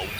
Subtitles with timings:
[0.00, 0.19] Wow.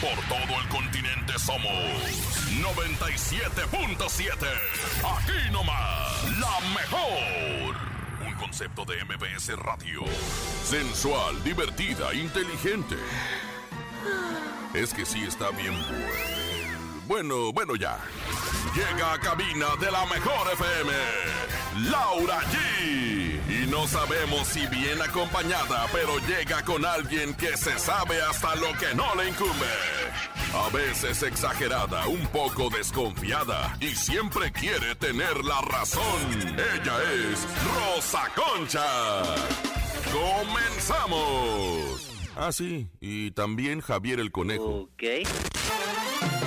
[0.00, 1.72] Por todo el continente somos
[2.60, 4.34] 97.7.
[5.16, 7.76] Aquí nomás, la mejor.
[8.26, 10.04] Un concepto de MBS Radio.
[10.64, 12.96] Sensual, divertida, inteligente.
[14.74, 16.36] Es que sí está bien bueno.
[17.06, 17.98] Bueno, bueno ya.
[18.74, 20.92] Llega a cabina de la mejor FM.
[21.90, 23.15] Laura G.
[23.66, 28.72] Y no sabemos si bien acompañada, pero llega con alguien que se sabe hasta lo
[28.78, 29.66] que no le incumbe.
[30.54, 36.02] A veces exagerada, un poco desconfiada y siempre quiere tener la razón.
[36.74, 36.96] Ella
[37.30, 39.22] es Rosa Concha.
[40.12, 42.10] ¡Comenzamos!
[42.36, 44.88] Ah, sí, y también Javier el Conejo.
[44.92, 45.02] Ok.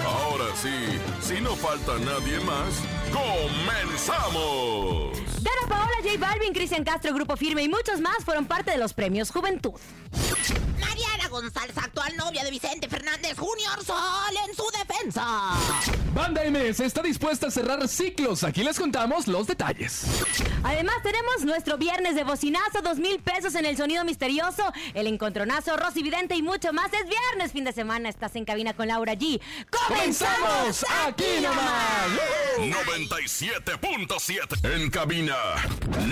[0.06, 2.82] Ahora sí, si no falta nadie más,
[3.12, 4.40] ¡comenzamos!
[5.44, 8.94] Dana Paola, J Balvin, Cristian Castro, Grupo Firme y muchos más fueron parte de los
[8.94, 9.74] premios Juventud.
[11.30, 15.54] González, actual novia de Vicente Fernández Jr., sale en su defensa.
[16.14, 18.44] Banda MS está dispuesta a cerrar ciclos.
[18.44, 20.04] Aquí les contamos los detalles.
[20.64, 24.64] Además, tenemos nuestro viernes de bocinazo, dos mil pesos en el sonido misterioso,
[24.94, 26.92] el encontronazo, Rosy Vidente y mucho más.
[26.94, 29.40] Es viernes, fin de semana, estás en cabina con Laura G.
[29.70, 30.84] ¡Comenzamos!
[31.06, 32.08] aquí nomás!
[32.58, 35.36] 97.7 en cabina,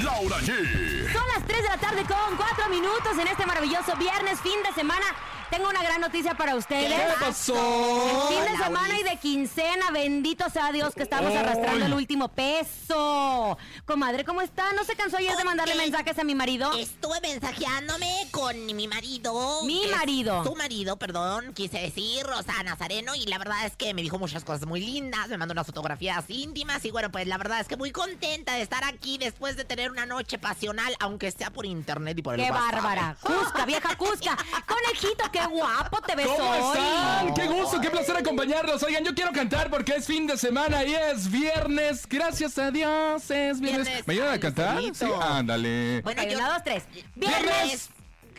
[0.04, 1.12] Laura G.
[1.12, 4.74] Son las 3 de la tarde con 4 minutos en este maravilloso viernes, fin de
[4.74, 5.06] semana.
[5.08, 5.37] 看。
[5.50, 6.94] Tengo una gran noticia para ustedes.
[6.94, 8.28] ¿Qué pasó?
[8.30, 13.58] Fin de semana y de quincena, bendito sea Dios que estamos arrastrando el último peso.
[13.86, 14.74] Comadre, ¿cómo está?
[14.74, 16.74] ¿No se cansó ayer de mandarle mensajes a mi marido?
[16.78, 19.64] Estuve mensajeándome con mi marido.
[19.64, 20.44] Mi marido.
[20.44, 24.44] Tu marido, perdón, quise decir, Rosa Nazareno, y la verdad es que me dijo muchas
[24.44, 27.78] cosas muy lindas, me mandó unas fotografías íntimas, y bueno, pues la verdad es que
[27.78, 32.18] muy contenta de estar aquí después de tener una noche pasional, aunque sea por internet
[32.18, 32.72] y por el ¡Qué WhatsApp.
[32.74, 33.18] bárbara!
[33.22, 34.38] ¡Cusca, vieja Cusca!
[34.68, 36.58] Conejito, qué guapo te ves ¿Cómo hoy.
[36.58, 37.34] están?
[37.34, 38.82] Qué gusto, qué placer acompañarlos.
[38.84, 42.08] Oigan, yo quiero cantar porque es fin de semana y es viernes.
[42.08, 43.88] Gracias a Dios, es viernes.
[43.88, 44.08] Viernes.
[44.08, 44.76] ¿Me ayudan a cantar?
[44.76, 45.06] Lucerito.
[45.06, 46.02] Sí, ándale.
[46.02, 46.38] Bueno, yo...
[46.38, 46.84] una, dos, tres.
[47.16, 47.42] Viernes.
[47.44, 47.90] ¡Viernes!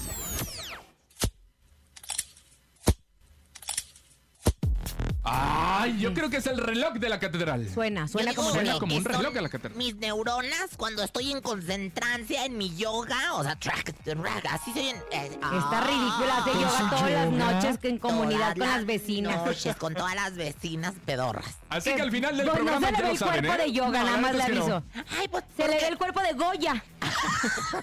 [5.93, 7.69] Ay, yo creo que es el reloj de la catedral.
[7.73, 8.79] Suena, suena como Suena reloj.
[8.79, 9.77] como un reloj de la catedral.
[9.77, 14.79] Mis neuronas cuando estoy en concentrancia en mi yoga, o sea, track, track, así se
[14.79, 14.97] oyen.
[15.11, 15.39] eh, Está
[15.79, 19.45] ah, ridícula, hace ¿Con yoga todas las noches que en comunidad todas con las vecinas.
[19.45, 21.57] Noches, con todas las vecinas pedorras.
[21.69, 23.65] Así que al final del No, no programa se le ve el saben, cuerpo ¿eh?
[23.65, 24.43] de yoga, No, nada más le no.
[24.61, 24.83] aviso.
[25.19, 25.43] Ay, pues.
[25.57, 26.83] Se le ve el cuerpo de Goya.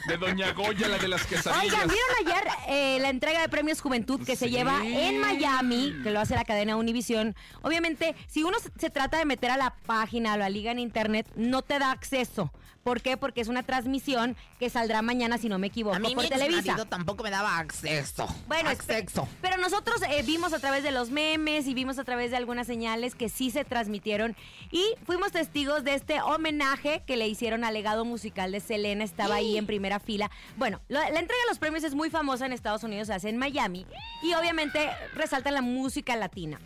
[0.06, 1.62] De Doña Goya, la de las quesadillas.
[1.74, 6.10] Oigan, ¿vieron ayer eh, la entrega de premios Juventud que se lleva en Miami, que
[6.10, 7.34] lo hace la cadena Univision?
[7.62, 11.26] Obviamente, si uno se- trata de meter a la página, a la liga en internet,
[11.36, 12.52] no te da acceso.
[12.82, 13.18] ¿Por qué?
[13.18, 16.30] Porque es una transmisión que saldrá mañana, si no me equivoco, A mí por mi
[16.30, 16.86] Televisa.
[16.86, 18.26] tampoco me daba acceso.
[18.48, 19.28] Bueno, acceso.
[19.42, 22.66] pero nosotros eh, vimos a través de los memes y vimos a través de algunas
[22.66, 24.34] señales que sí se transmitieron
[24.70, 29.36] y fuimos testigos de este homenaje que le hicieron al legado musical de Selena, estaba
[29.36, 30.30] ahí en primera fila.
[30.56, 33.36] Bueno, la entrega de los premios es muy famosa en Estados Unidos, se hace en
[33.36, 33.86] Miami
[34.22, 36.58] y obviamente resalta la música latina.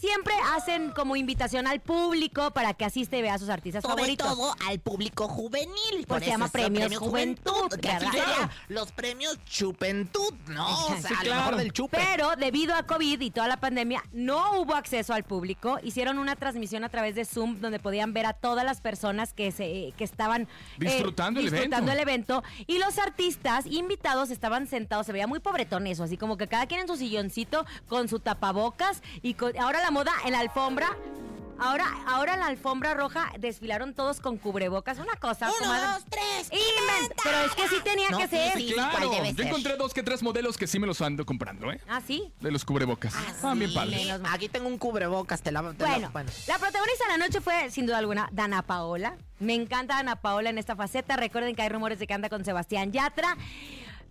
[0.00, 3.94] Siempre hacen como invitación al público para que asista y vea a sus artistas Sobre
[3.94, 4.26] favoritos.
[4.28, 5.66] todo al público juvenil.
[5.92, 8.10] Pues Por se llama Premios premio Juventud, Que aquí ¿verdad?
[8.12, 10.86] sería los premios Chupentud, ¿no?
[10.86, 11.40] O sea, Sí, a lo claro.
[11.44, 11.98] mejor del chupe.
[11.98, 15.78] Pero debido a COVID y toda la pandemia, no hubo acceso al público.
[15.82, 19.50] Hicieron una transmisión a través de Zoom donde podían ver a todas las personas que,
[19.52, 20.46] se, que estaban eh,
[20.78, 21.92] Disfrutando el disfrutando evento.
[21.92, 22.44] el evento.
[22.66, 25.06] Y los artistas invitados estaban sentados.
[25.06, 28.20] Se veía muy pobretón eso, así como que cada quien en su silloncito con su
[28.20, 29.02] tapabocas.
[29.22, 30.96] Y con- ahora la moda en la alfombra.
[31.58, 34.98] Ahora, ahora en la alfombra roja desfilaron todos con cubrebocas.
[34.98, 35.46] Una cosa.
[35.48, 35.86] Uno, comadre.
[35.86, 36.50] dos, tres.
[37.22, 38.52] Pero es que sí tenía No, que sí, ser.
[38.58, 38.72] sí.
[38.74, 39.46] Claro, ¿cuál debe yo ser?
[39.46, 41.80] encontré dos que tres modelos que sí me los ando comprando, ¿eh?
[41.88, 42.30] Ah, sí.
[42.40, 43.14] De los cubrebocas.
[43.16, 44.20] Ah, Sí, padres.
[44.20, 44.26] Mal.
[44.34, 45.62] Aquí tengo un cubrebocas, te la...
[45.72, 49.16] te la- Bueno, la protagonista de la noche fue, sin duda alguna, Dana Paola.
[49.38, 51.16] Me encanta Dana Paola en esta faceta.
[51.16, 53.34] Recuerden que hay rumores de que anda con Sebastián Yatra.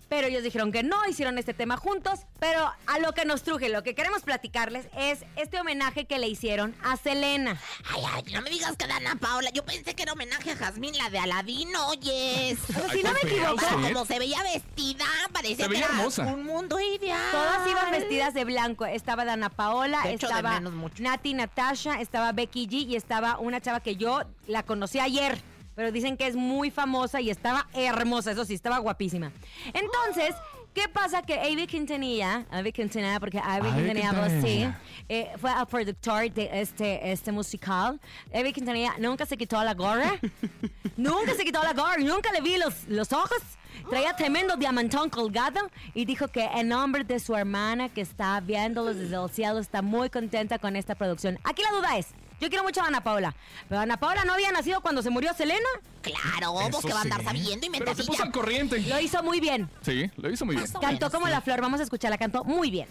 [0.08, 2.22] Pero ellos dijeron que no, hicieron este tema juntos.
[2.40, 6.28] Pero a lo que nos truje, lo que queremos platicarles es este homenaje que le
[6.28, 7.60] hicieron a Selena.
[7.92, 9.50] Ay, ay, no me digas que Dana Paola.
[9.52, 12.60] Yo pensé que era homenaje a Jazmín, la de Aladino, oyes.
[12.68, 13.76] Pero Ay, si no me equivoco, sí.
[13.94, 16.24] Como se veía vestida, parecía Se que era hermosa.
[16.28, 17.32] un mundo ideal.
[17.32, 18.86] todas iban vestidas de blanco.
[18.86, 21.02] Estaba Dana Paola, De hecho, de estaba menos mucho.
[21.02, 25.42] Nati Natasha, estaba Becky G y estaba una chava que yo la conocí ayer.
[25.76, 29.32] Pero dicen que es muy famosa y estaba hermosa, eso sí, estaba guapísima.
[29.74, 30.36] Entonces,
[30.74, 31.22] ¿qué pasa?
[31.22, 34.68] Que Avi Quintanilla, Avi Quintanilla, porque Avi Quintanilla habló así,
[35.10, 38.00] eh, fue el productor de este, este musical.
[38.34, 40.14] Avi Quintanilla nunca se quitó la gorra.
[40.98, 43.42] nunca se quitó la gorra, nunca le vi los, los ojos.
[43.90, 45.60] Traía tremendo diamantón colgado
[45.94, 49.82] y dijo que en nombre de su hermana que está viéndolos desde el cielo está
[49.82, 51.40] muy contenta con esta producción.
[51.44, 52.08] Aquí la duda es,
[52.42, 53.36] yo quiero mucho a Ana Paola,
[53.70, 55.60] pero Ana Paola no había nacido cuando se murió Selena.
[56.02, 57.26] Claro, vos que va a andar sí.
[57.26, 58.80] sabiendo y Pero se puso al corriente.
[58.82, 59.70] Lo hizo muy bien.
[59.82, 60.64] Sí, lo hizo muy bien.
[60.64, 61.32] Más Cantó menos, como sí.
[61.32, 62.88] la flor, vamos a escucharla, cantó muy bien.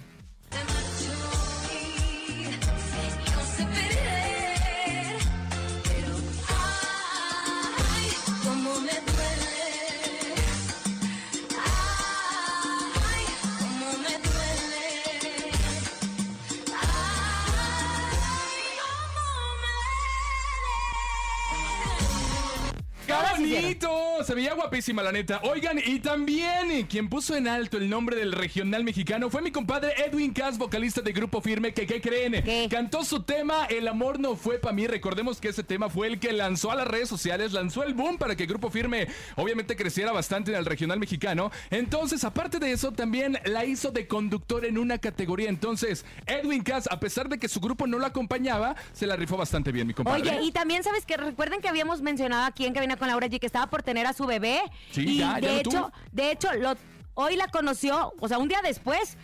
[24.35, 25.41] Se veía guapísima, la neta.
[25.45, 29.95] Oigan, y también quien puso en alto el nombre del regional mexicano fue mi compadre
[30.05, 32.43] Edwin Cass, vocalista de Grupo Firme, que ¿qué creen?
[32.43, 32.67] ¿Qué?
[32.69, 34.89] Cantó su tema El amor no fue para mí.
[34.89, 38.19] Recordemos que ese tema fue el que lanzó a las redes sociales, lanzó el boom
[38.19, 41.53] para que Grupo Firme obviamente creciera bastante en el regional mexicano.
[41.71, 45.49] Entonces, aparte de eso, también la hizo de conductor en una categoría.
[45.49, 49.37] Entonces, Edwin Cass, a pesar de que su grupo no lo acompañaba, se la rifó
[49.37, 50.23] bastante bien, mi compadre.
[50.23, 53.39] Oye, y también sabes que recuerden que habíamos mencionado aquí en Cabina con Laura G
[53.39, 54.63] que estaba por tener a su bebé.
[54.91, 56.75] Sí, y ya, de hecho, de hecho, lo,
[57.15, 59.17] hoy la conoció, o sea, un día después.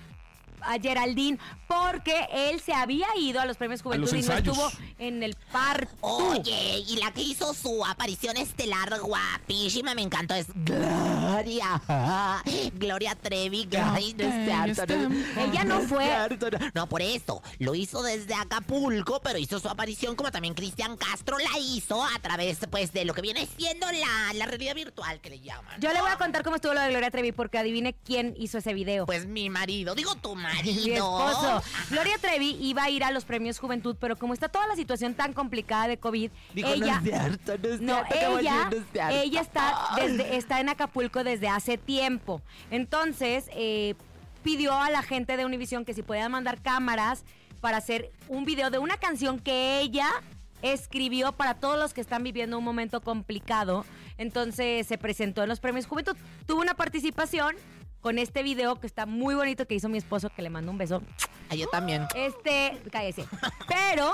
[0.62, 4.70] A Geraldine, porque él se había ido a los premios Juventud los y no estuvo
[4.98, 5.96] en el parto.
[6.00, 11.80] Oye, y la que hizo su aparición estelar guapísima, me encantó, es Gloria.
[12.74, 13.68] Gloria Trevi.
[13.82, 16.08] Ay, no es cierto, no- Ella no fue.
[16.74, 21.38] No, por eso, lo hizo desde Acapulco, pero hizo su aparición como también Cristian Castro
[21.38, 25.30] la hizo a través, pues, de lo que viene siendo la, la realidad virtual que
[25.30, 25.80] le llaman.
[25.80, 28.58] Yo le voy a contar cómo estuvo lo de Gloria Trevi, porque adivine quién hizo
[28.58, 29.06] ese video.
[29.06, 30.49] Pues mi marido, digo tu marido.
[30.64, 31.62] Mi esposo.
[31.90, 35.14] Gloria Trevi iba a ir a los premios Juventud, pero como está toda la situación
[35.14, 36.96] tan complicada de COVID, Digo, no ella.
[36.96, 39.14] es cierto, no es No, cierto, caballero, ella, no es cierto.
[39.14, 42.42] ella está, desde, está en Acapulco desde hace tiempo.
[42.70, 43.94] Entonces, eh,
[44.42, 47.24] pidió a la gente de Univision que si podían mandar cámaras
[47.60, 50.08] para hacer un video de una canción que ella
[50.62, 53.84] escribió para todos los que están viviendo un momento complicado.
[54.18, 56.16] Entonces se presentó en los premios Juventud.
[56.46, 57.56] Tuvo una participación
[58.00, 60.78] con este video que está muy bonito que hizo mi esposo, que le mando un
[60.78, 61.02] beso.
[61.50, 62.06] Ah, yo también.
[62.14, 63.26] Este, cállese.
[63.68, 64.12] Pero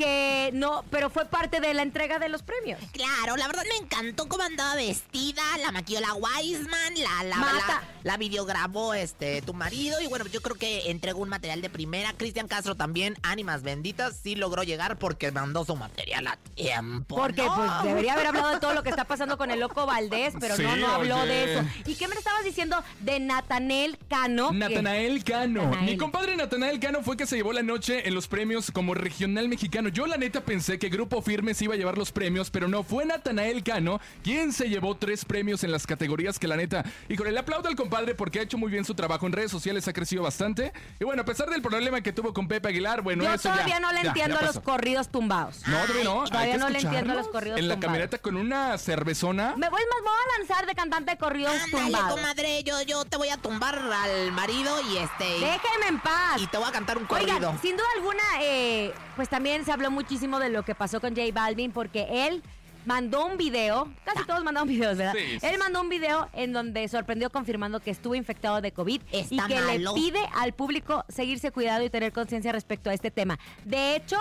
[0.00, 2.80] que no, pero fue parte de la entrega de los premios.
[2.92, 7.82] Claro, la verdad me encantó cómo andaba vestida, la maquilló la Wiseman, la, la, la,
[8.02, 12.14] la videograbó este, tu marido y bueno, yo creo que entregó un material de primera.
[12.14, 17.16] Cristian Castro también, ánimas benditas, sí logró llegar porque mandó su material a tiempo.
[17.16, 17.54] Porque ¿no?
[17.54, 20.56] pues debería haber hablado de todo lo que está pasando con el loco Valdés, pero
[20.56, 21.26] no, Sí, no habló oye.
[21.32, 21.64] de eso.
[21.84, 24.50] ¿Y qué me estabas diciendo de Natanel Cano?
[24.52, 25.64] Natanael Cano.
[25.64, 25.90] Natanael.
[25.90, 29.48] Mi compadre Natanael Cano fue que se llevó la noche en los premios como regional
[29.48, 29.89] mexicano.
[29.92, 32.82] Yo la neta pensé que Grupo Firme se iba a llevar los premios, pero no
[32.82, 36.84] fue Natanael Cano quien se llevó tres premios en las categorías que la neta.
[37.08, 39.86] Híjole, le aplaudo al compadre porque ha hecho muy bien su trabajo en redes sociales,
[39.88, 40.72] ha crecido bastante.
[40.98, 43.52] Y bueno, a pesar del problema que tuvo con Pepe Aguilar, bueno, Yo eso ya-
[43.54, 45.62] todavía no le ya, entiendo ya a los corridos tumbados.
[45.66, 46.24] No, todavía no.
[46.24, 47.80] Todavía no le entiendo a los corridos En la tumbados.
[47.92, 49.54] camioneta con una cervezona.
[49.56, 52.10] Me voy más, me voy a lanzar de cantante de corridos Ándale, tumbados.
[52.20, 55.38] comadre, yo, yo te voy a tumbar al marido y este...
[55.38, 56.40] y- Déjenme en paz.
[56.40, 57.36] Y te voy a cantar un corrido.
[57.36, 61.10] Oigan, sin duda alguna, eh, pues también se habló muchísimo de lo que pasó con
[61.14, 62.42] J Balvin porque él
[62.86, 65.12] mandó un video, casi todos mandaron videos, ¿verdad?
[65.16, 69.00] Sí, sí, Él mandó un video en donde sorprendió confirmando que estuvo infectado de COVID
[69.12, 69.94] Está y que malo.
[69.94, 73.38] le pide al público seguirse cuidado y tener conciencia respecto a este tema.
[73.64, 74.16] De hecho,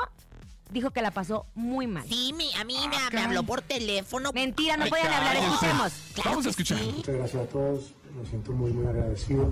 [0.72, 2.08] dijo que la pasó muy mal.
[2.08, 3.26] Sí, mi- a mí me, Ah, me caray.
[3.26, 4.32] habló por teléfono.
[4.32, 5.94] Mentira, no Ay, podían hablar, escuchemos.
[6.14, 6.78] Claro Vamos a escuchar.
[6.78, 6.94] sí.
[6.96, 9.52] Muchas gracias a todos, me siento muy muy agradecido.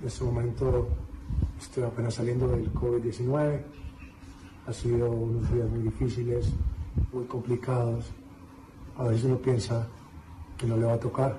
[0.00, 0.88] En este momento
[1.60, 3.60] estoy apenas saliendo del COVID-19.
[4.68, 6.50] Ha sido unos días muy difíciles,
[7.10, 8.04] muy complicados.
[8.98, 9.88] A veces uno piensa
[10.58, 11.38] que no le va a tocar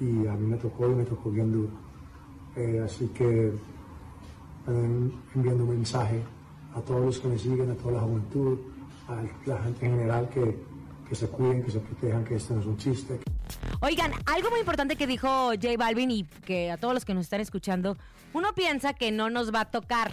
[0.00, 1.70] y a mí me tocó y me tocó bien duro.
[2.56, 3.52] Eh, así que
[4.66, 6.20] enviando un mensaje
[6.74, 8.58] a todos los que me siguen, a toda la juventud,
[9.06, 10.58] a la gente en general que,
[11.08, 13.20] que se cuiden, que se protejan, que esto no es un chiste,
[13.80, 17.24] Oigan, algo muy importante que dijo J Balvin y que a todos los que nos
[17.24, 17.96] están escuchando,
[18.32, 20.10] uno piensa que no nos va a tocar,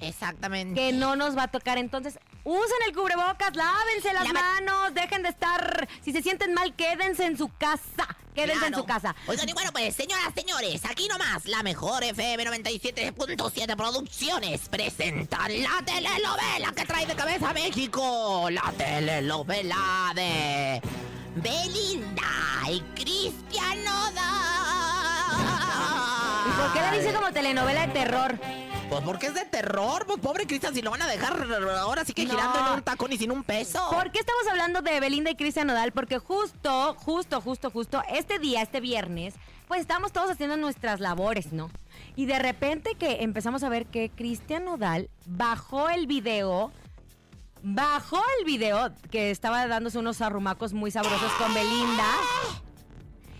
[0.00, 0.80] Exactamente.
[0.80, 1.78] que no nos va a tocar.
[1.78, 7.24] Entonces, usen el cubrebocas, lávense las manos, dejen de estar, si se sienten mal, quédense
[7.26, 9.14] en su casa, quédense en su casa.
[9.26, 15.82] Oigan, y bueno, pues, señoras, señores, aquí nomás, la mejor FM 97.7 Producciones presenta la
[15.84, 18.48] telenovela que trae de cabeza a México.
[18.50, 20.80] La telenovela de
[21.36, 22.22] Belinda
[22.70, 24.16] y Cristian Nodal.
[26.46, 28.38] ¿Y por qué la dice como telenovela de terror?
[28.88, 31.36] Pues porque es de terror, pues pobre Cristian, si lo van a dejar
[31.76, 32.30] ahora sí que No.
[32.30, 33.84] girando en un tacón y sin un peso.
[33.90, 35.90] ¿Por qué estamos hablando de Belinda y Cristian Nodal?
[35.92, 39.34] Porque justo, justo, justo, justo, este día, este viernes,
[39.66, 41.68] pues estamos todos haciendo nuestras labores, ¿no?
[42.14, 46.70] Y de repente que empezamos a ver que Cristian Nodal bajó el video,
[47.62, 52.04] bajó el video que estaba dándose unos arrumacos muy sabrosos con Belinda.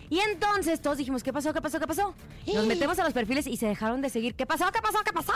[0.09, 1.53] Y entonces todos dijimos, ¿qué pasó?
[1.53, 1.81] ¿Qué pasó?
[1.81, 2.15] ¿Qué pasó?
[2.53, 4.35] Nos metemos a los perfiles y se dejaron de seguir.
[4.35, 4.71] ¿Qué pasó?
[4.73, 4.99] ¿Qué pasó?
[5.05, 5.33] ¿Qué pasó?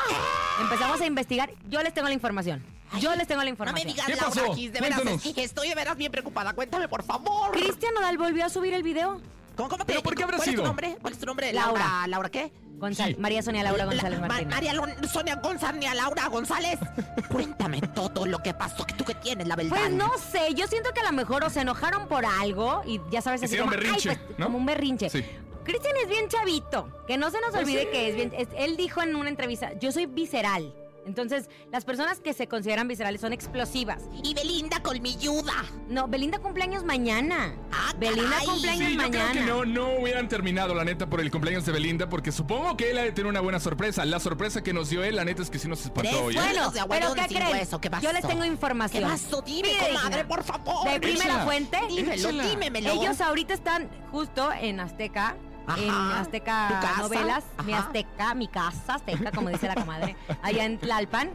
[0.60, 1.50] Empezamos a investigar.
[1.68, 2.62] Yo les tengo la información.
[3.00, 3.86] Yo les tengo la no información.
[3.86, 4.54] me digas, ¿Qué Laura, pasó?
[4.54, 5.38] Gis, de veras, Cuéntanos.
[5.38, 6.52] estoy de veras bien preocupada.
[6.54, 7.52] Cuéntame, por favor.
[7.52, 9.20] Cristian Nodal volvió a subir el video.
[9.56, 10.62] ¿Cómo, cómo ¿Pero por qué habrá ¿Cuál es sido?
[10.62, 10.96] tu nombre?
[11.00, 11.52] ¿Cuál es tu nombre?
[11.52, 11.80] Laura.
[11.80, 12.06] Laura.
[12.06, 12.52] ¿Laura qué?
[12.78, 13.20] González, Sí.
[13.20, 14.54] María Sonia Laura González La- Ma- Martínez.
[14.54, 16.78] María Lo- Sonia González, ni Laura González.
[17.30, 19.70] Cuéntame todo lo que pasó, que tú que tienes la verdad.
[19.70, 22.98] Pues no sé, yo siento que a lo mejor o se enojaron por algo y
[23.10, 24.46] ya sabes así como, berrinche, ay, pues, ¿no?
[24.46, 25.10] como un berrinche.
[25.10, 25.22] Sí.
[25.62, 27.88] Cristian es bien chavito, que no se nos Pues olvide sí.
[27.92, 30.72] que es bien, es- él dijo en una entrevista, yo soy visceral.
[31.10, 34.02] Entonces, las personas que se consideran viscerales son explosivas.
[34.22, 35.52] Y Belinda colmilluda.
[35.88, 37.54] No, Belinda cumpleaños mañana.
[37.72, 38.46] Ah, Belinda caray.
[38.46, 39.30] cumpleaños Sí, yo mañana.
[39.32, 42.76] creo que no, no hubieran terminado, la neta, por el cumpleaños de Belinda, porque supongo
[42.76, 44.04] que él ha de tener una buena sorpresa.
[44.04, 46.34] La sorpresa que nos dio él, la neta, es que sí nos espantó Tres hoy.
[46.36, 47.48] Bueno, pero ¿qué creen?
[47.50, 48.04] hueso, ¿qué pasó?
[48.04, 49.02] Yo les tengo información.
[49.02, 49.42] ¿Qué pasó?
[49.42, 50.88] Dime, Mire, comadre, por favor.
[50.88, 51.44] De primera Échala.
[51.44, 51.78] fuente.
[51.88, 52.90] Dímelo, dímemelo.
[52.92, 55.36] Ellos ahorita están justo en Azteca.
[55.72, 55.80] Ajá.
[55.82, 56.94] En Azteca.
[56.98, 57.72] Novelas, mi.
[57.72, 61.30] Azteca, mi casa Azteca, como dice la comadre, allá en Tlalpan.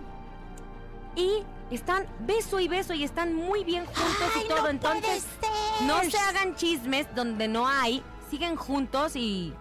[1.15, 4.63] Y están beso y beso y están muy bien juntos Ay, y todo.
[4.63, 5.25] no Entonces,
[5.86, 8.04] no se hagan chismes donde no hay.
[8.30, 9.54] Siguen juntos y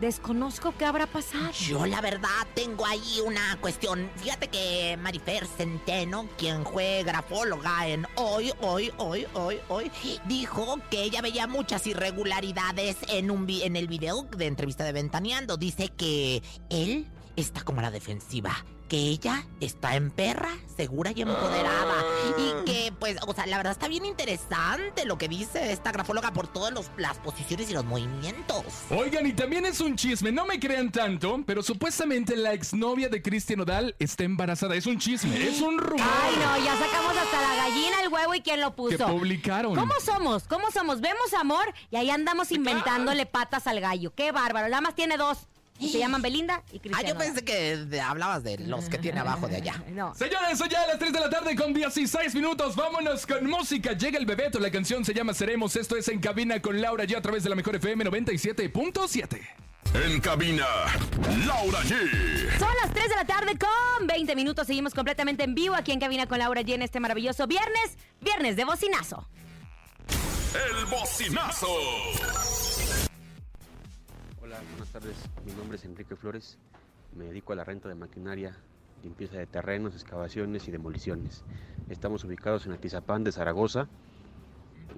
[0.00, 1.50] desconozco qué habrá pasado.
[1.52, 4.10] Yo la verdad tengo ahí una cuestión.
[4.16, 9.90] Fíjate que Marifer Centeno, quien fue grafóloga en Hoy, Hoy, Hoy, Hoy, Hoy,
[10.26, 14.92] dijo que ella veía muchas irregularidades en, un vi- en el video de entrevista de
[14.92, 15.56] Ventaneando.
[15.56, 18.64] Dice que él está como a la defensiva.
[18.88, 22.04] Que ella está en perra, segura y empoderada.
[22.38, 26.32] Y que, pues, o sea, la verdad está bien interesante lo que dice esta grafóloga
[26.32, 28.62] por todas los- las posiciones y los movimientos.
[28.90, 33.20] Oigan, y también es un chisme, no me crean tanto, pero supuestamente la exnovia de
[33.22, 34.76] Cristian Odal está embarazada.
[34.76, 38.34] Es un chisme, es un rumor Ay, no, ya sacamos hasta la gallina, el huevo
[38.36, 38.96] y quién lo puso.
[38.98, 39.74] que publicaron.
[39.74, 40.44] ¿Cómo somos?
[40.44, 41.00] ¿Cómo somos?
[41.00, 44.14] Vemos amor y ahí andamos inventándole patas al gallo.
[44.14, 44.68] Qué bárbaro.
[44.68, 45.48] Nada más tiene dos.
[45.78, 47.08] Se llaman Belinda y Ah, Cristiano.
[47.08, 49.82] yo pensé que hablabas de los que tiene abajo de allá.
[49.90, 50.14] No.
[50.14, 52.76] Señores, son ya las 3 de la tarde con 16 minutos.
[52.76, 53.92] Vámonos con música.
[53.92, 54.58] Llega el Bebeto.
[54.58, 55.74] La canción se llama Seremos.
[55.76, 59.40] Esto es En Cabina con Laura G a través de la mejor FM 97.7.
[59.94, 60.66] En cabina,
[61.46, 62.58] Laura G.
[62.58, 64.66] Son las 3 de la tarde con 20 minutos.
[64.66, 67.96] Seguimos completamente en vivo aquí en Cabina con Laura G en este maravilloso viernes.
[68.20, 69.26] Viernes de bocinazo.
[70.54, 71.68] El bocinazo.
[74.70, 75.16] Buenas tardes.
[75.44, 76.56] Mi nombre es Enrique Flores.
[77.14, 78.56] Me dedico a la renta de maquinaria,
[79.02, 81.44] limpieza de terrenos, excavaciones y demoliciones.
[81.90, 83.86] Estamos ubicados en Atizapán de Zaragoza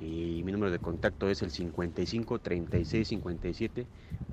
[0.00, 3.86] y mi número de contacto es el 55 36 57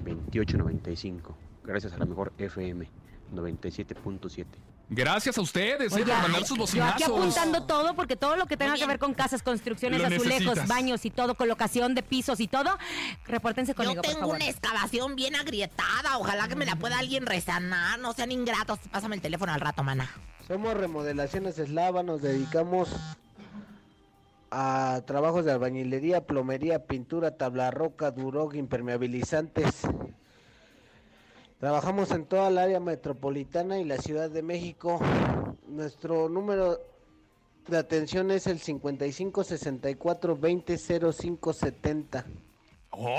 [0.04, 1.36] 28 95.
[1.64, 2.88] Gracias a la mejor FM
[3.34, 4.46] 97.7.
[4.88, 7.08] Gracias a ustedes eh, Oye, por mandar sus yo aquí bocinazos.
[7.10, 10.68] apuntando todo, porque todo lo que tenga que ver con casas, construcciones, Lo azulejos, necesitas.
[10.68, 12.78] baños y todo, colocación de pisos y todo,
[13.26, 14.36] repórtense conmigo, Yo por tengo favor.
[14.36, 16.18] una excavación bien agrietada.
[16.20, 17.98] Ojalá que me la pueda alguien resanar.
[18.00, 18.78] No sean ingratos.
[18.92, 20.10] Pásame el teléfono al rato, mana.
[20.48, 22.90] Somos Remodelaciones Eslava, nos dedicamos
[24.52, 29.82] a trabajos de albañilería, plomería, pintura, tabla roca, durog, impermeabilizantes.
[31.70, 35.00] Trabajamos en toda el área metropolitana y la Ciudad de México.
[35.68, 36.80] Nuestro número
[37.68, 42.26] de atención es el 55 64 20 05 70.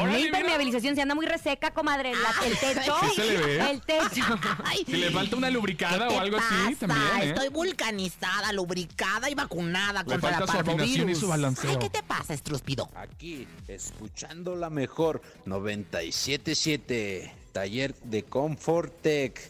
[0.06, 2.12] La impermeabilización se anda muy reseca, comadre.
[2.14, 2.94] La- el techo.
[3.02, 3.60] Sí se le ve.
[3.72, 4.22] El techo.
[4.64, 6.86] Ay, Si le falta una lubricada ¿qué o te algo así, pasa?
[6.86, 7.28] también, ¿eh?
[7.30, 11.18] Estoy vulcanizada, lubricada y vacunada Le contra la falta su afinación y parvovirus.
[11.18, 11.70] su balanceo.
[11.72, 12.88] Ay, ¿qué te pasa, estrúspido?
[12.94, 19.40] Aquí, escuchando la mejor 977, taller de Comfortec,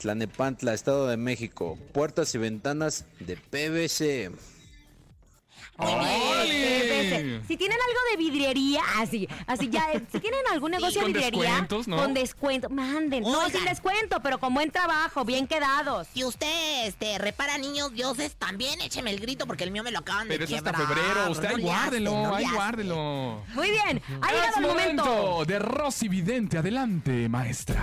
[0.00, 4.30] Tlanepantla, Estado de México, puertas y ventanas de PVC.
[7.46, 11.40] Si tienen algo de vidriería, así, así ya, eh, si tienen algún negocio de vidriería,
[11.40, 11.96] descuentos, ¿no?
[11.96, 13.52] con descuento, manden, no Oigan.
[13.52, 16.08] sin descuento, pero con buen trabajo, bien quedados.
[16.12, 20.00] Si usted este, repara niños dioses, también écheme el grito porque el mío me lo
[20.00, 21.30] acaban Pero de es hasta febrero.
[21.30, 23.42] Usted No ahí guárdelo, no ahí guárdelo.
[23.54, 25.44] Muy bien, ha llegado el momento.
[25.46, 26.58] de Rosy Vidente.
[26.58, 27.82] Adelante, maestra.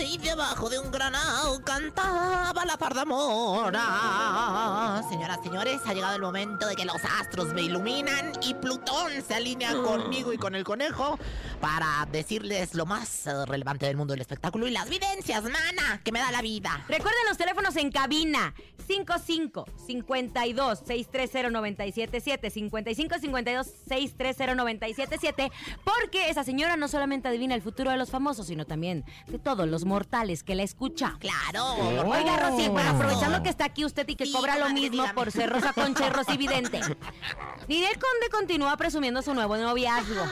[0.00, 5.02] Y debajo de un granado cantaba la mora.
[5.08, 9.34] Señoras, señores, ha llegado el momento de que los astros me iluminan y Plutón se
[9.34, 11.18] alinea conmigo y con el conejo
[11.60, 16.12] para decirles lo más eh, relevante del mundo del espectáculo y las videncias, mana, que
[16.12, 16.84] me da la vida.
[16.88, 18.54] Recuerden los teléfonos en cabina
[18.86, 25.52] 55 52 630 977 55 52 630 977
[25.84, 29.66] porque esa señora no solamente adivina el futuro de los famosos, sino también de todos
[29.68, 31.16] los mortales que la escucha.
[31.18, 31.64] Claro.
[32.08, 32.94] Oiga, Rosy, bueno, Oh.
[32.94, 35.14] aprovechando que está aquí usted y que Sí, cobra lo mismo dígame.
[35.14, 36.80] por ser Rosa Concha y Rosy Vidente.
[37.68, 40.22] Ninel Conde continúa presumiendo su nuevo noviazgo.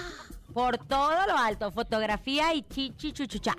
[0.55, 3.55] Por todo lo alto, fotografía y chichi chuchucha.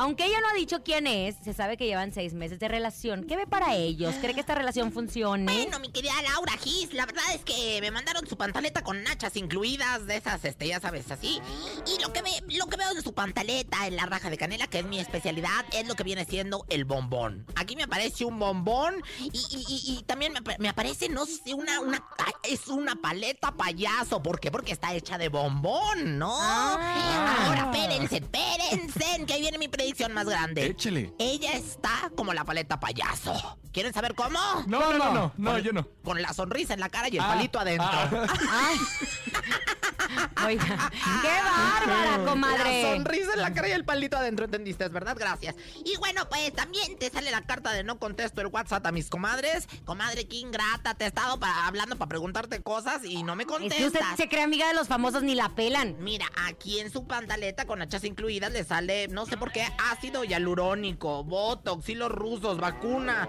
[0.00, 3.24] Aunque ella no ha dicho quién es, se sabe que llevan seis meses de relación.
[3.24, 4.14] ¿Qué ve para ellos?
[4.20, 5.52] ¿Cree que esta relación funcione?
[5.52, 9.34] Bueno, mi querida Laura Gis, la verdad es que me mandaron su pantaleta con nachas
[9.34, 11.40] incluidas, de esas, este, ya sabes, así.
[11.84, 14.68] Y lo que, ve, lo que veo en su pantaleta, en la raja de canela,
[14.68, 17.44] que es mi especialidad, es lo que viene siendo el bombón.
[17.56, 21.26] Aquí me aparece un bombón y, y- y- y también me, apa- me aparece, no
[21.26, 22.04] sé, una, una,
[22.44, 24.22] es una paleta payaso.
[24.22, 24.52] ¿Por qué?
[24.52, 26.38] Porque está hecha de bombón, ¿no?
[26.40, 27.46] Ah.
[27.48, 30.66] Ahora, espérense, espérense, que ahí viene mi predicción más grande.
[30.66, 31.12] Échele.
[31.18, 33.58] Ella está como la paleta payaso.
[33.72, 34.38] ¿Quieren saber cómo?
[34.66, 35.86] No, no, no, no, no, yo no.
[36.02, 37.88] Con la sonrisa en la cara y el Ah, palito adentro.
[37.90, 38.26] ah.
[38.50, 38.78] Ay.
[40.46, 40.90] Oiga,
[41.22, 42.82] qué bárbara, La comadre.
[42.82, 44.84] sonrisa en la cara y el palito adentro, ¿entendiste?
[44.84, 45.54] Es verdad, gracias.
[45.84, 49.08] Y bueno, pues también te sale la carta de no contesto el WhatsApp a mis
[49.10, 49.68] comadres.
[49.84, 53.48] Comadre, qué ingrata, te he estado pa- hablando para preguntarte cosas y no me Es
[53.48, 54.16] que usted contestas.
[54.16, 55.96] se cree amiga de los famosos ni la pelan.
[56.00, 60.24] Mira, aquí en su pantaleta con hachas incluidas le sale, no sé por qué, ácido
[60.24, 63.28] hialurónico, botox, hilos rusos, vacuna.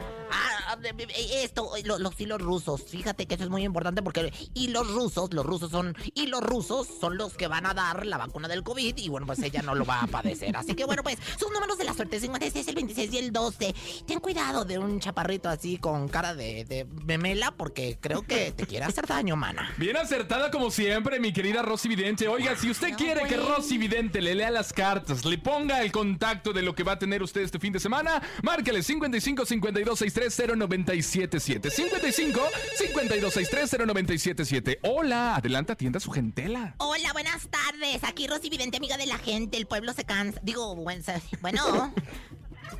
[1.43, 2.83] Esto, lo- los hilos rusos.
[2.89, 6.87] Fíjate que eso es muy importante porque hilos rusos, los rusos son, y los rusos
[6.99, 9.75] son los que van a dar la vacuna del COVID y bueno, pues ella no
[9.75, 10.55] lo va a padecer.
[10.55, 13.75] Así que bueno, pues sus números de la suerte, 56, el 26 y el 12.
[14.05, 18.65] Ten cuidado de un chaparrito así con cara de, de memela porque creo que te
[18.65, 19.73] quiere hacer daño, mana.
[19.77, 22.27] Bien acertada como siempre, mi querida Rosy Vidente.
[22.27, 23.37] Oiga, si usted No, quiere que.
[23.37, 26.99] Rosy Vidente le lea las cartas, le ponga el contacto de lo que va a
[26.99, 32.39] tener usted este fin de semana, márquele 55 52 630 0977 55
[32.77, 34.79] 5263 0977.
[34.83, 36.75] Hola, adelante, atienda su gentela.
[36.77, 38.03] Hola, buenas tardes.
[38.03, 39.57] Aquí Rosy Vidente, amiga de la gente.
[39.57, 40.39] El pueblo se cansa.
[40.43, 41.93] Digo, bueno.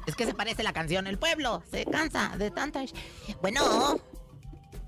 [0.05, 1.07] es que se parece la canción.
[1.07, 2.93] El pueblo se cansa de tantas.
[3.41, 3.99] Bueno.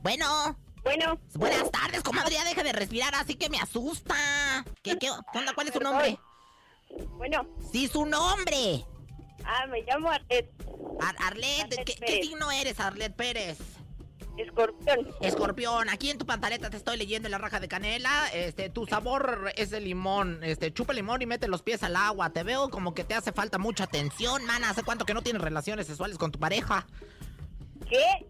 [0.03, 0.57] Bueno.
[0.83, 2.33] Bueno, Buenas tardes, comadre.
[2.33, 4.15] Ya deja de respirar, así que me asusta.
[4.81, 5.53] ¿Qué, qué, qué onda?
[5.53, 6.17] ¿Cuál es su nombre?
[7.17, 7.47] bueno.
[7.71, 8.83] Sí, su nombre.
[9.45, 10.49] Ah, me llamo Arlet,
[10.99, 13.57] Ar- Arlet, ¿qué, qué signo eres, Arlet Pérez?
[14.37, 15.07] escorpión.
[15.21, 18.27] Escorpión, aquí en tu pantaleta te estoy leyendo en la raja de canela.
[18.33, 20.43] Este, tu sabor es de limón.
[20.43, 22.31] Este, chupa limón y mete los pies al agua.
[22.31, 24.69] Te veo como que te hace falta mucha atención, mana.
[24.71, 26.87] ¿Hace cuánto que no tienes relaciones sexuales con tu pareja?
[27.87, 28.25] ¿Qué?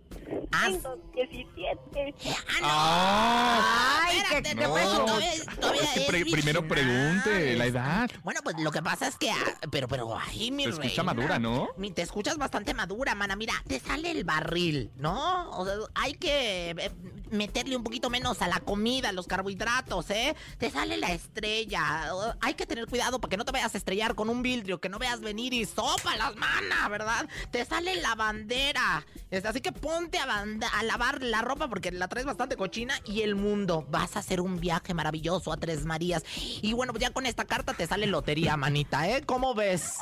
[0.54, 2.16] Ah, Tengo 17.
[2.64, 4.70] ¡Ah, Ay, espérate, te no.
[4.70, 8.10] puedes- todavía- todavía Es que es pre- primero pregunte la edad.
[8.24, 9.30] Bueno, pues lo que pasa es que.
[9.32, 9.36] ah,
[9.72, 11.70] Pero, pero, ay, mi Se escucha madura, ¿no?
[11.96, 13.36] Te escuchas bastante madura, mana.
[13.36, 15.50] Mira, te sale el barril, ¿no?
[15.52, 16.92] O sea, hay que eh,
[17.30, 20.36] meterle un poquito menos a la comida, a los carbohidratos, ¿eh?
[20.58, 22.10] Te sale la estrella.
[22.42, 24.90] Hay que tener cuidado para que no te vayas a estrellar con un vidrio, que
[24.90, 27.28] no veas venir y sopa las manas, ¿verdad?
[27.52, 29.06] Te sale la bandera.
[29.46, 33.36] Así que ponte a, a lavar la ropa porque la traes bastante cochina y el
[33.36, 33.86] mundo.
[33.90, 36.24] Vas a hacer un viaje maravilloso a Tres Marías.
[36.62, 39.24] Y bueno, pues ya con esta carta te sale lotería, manita, ¿eh?
[39.26, 39.98] ¿Cómo ves?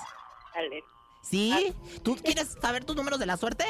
[0.55, 0.83] Dale.
[1.21, 1.73] ¿Sí?
[2.03, 3.65] ¿Tú quieres saber tus números de la suerte?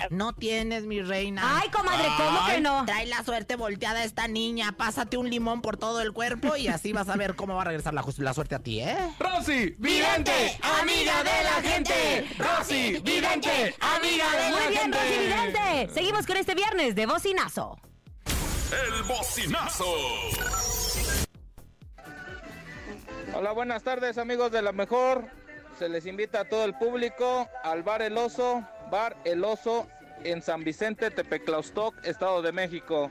[0.00, 1.58] A- No tienes, mi reina.
[1.60, 2.84] Ay, comadre, ¿cómo que no?
[2.86, 4.72] Trae la suerte volteada esta niña.
[4.76, 7.64] Pásate un limón por todo el cuerpo y así vas a ver cómo va a
[7.66, 8.96] regresar la, la suerte a ti, ¿eh?
[9.18, 12.28] Rosy, vidente, amiga de la gente.
[12.38, 14.98] Rosy, vidente, amiga de la Muy bien, gente.
[14.98, 15.94] Rosy Vidente.
[15.94, 17.78] Seguimos con este viernes de bocinazo.
[18.70, 19.84] El bocinazo.
[23.34, 25.26] Hola, buenas tardes amigos de la mejor.
[25.78, 29.86] Se les invita a todo el público al Bar El Oso, Bar El Oso
[30.24, 33.10] en San Vicente, Tepeclaustoc, Estado de México.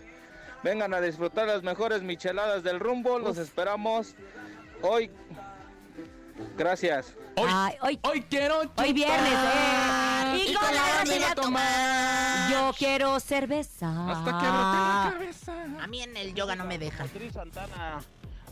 [0.64, 4.16] Vengan a disfrutar las mejores micheladas del rumbo, los esperamos
[4.82, 5.10] hoy.
[6.58, 7.16] Gracias.
[7.36, 10.46] Hoy, Ay, hoy- hoy quiero Hoy viernes, eh.
[10.48, 12.52] ¿Y con la a tomar.
[12.52, 13.88] Yo quiero cerveza.
[14.12, 15.54] Hasta que brote la cabeza.
[15.82, 17.08] A mí en el yoga no me dejan.
[17.08, 18.00] Beatriz Santana,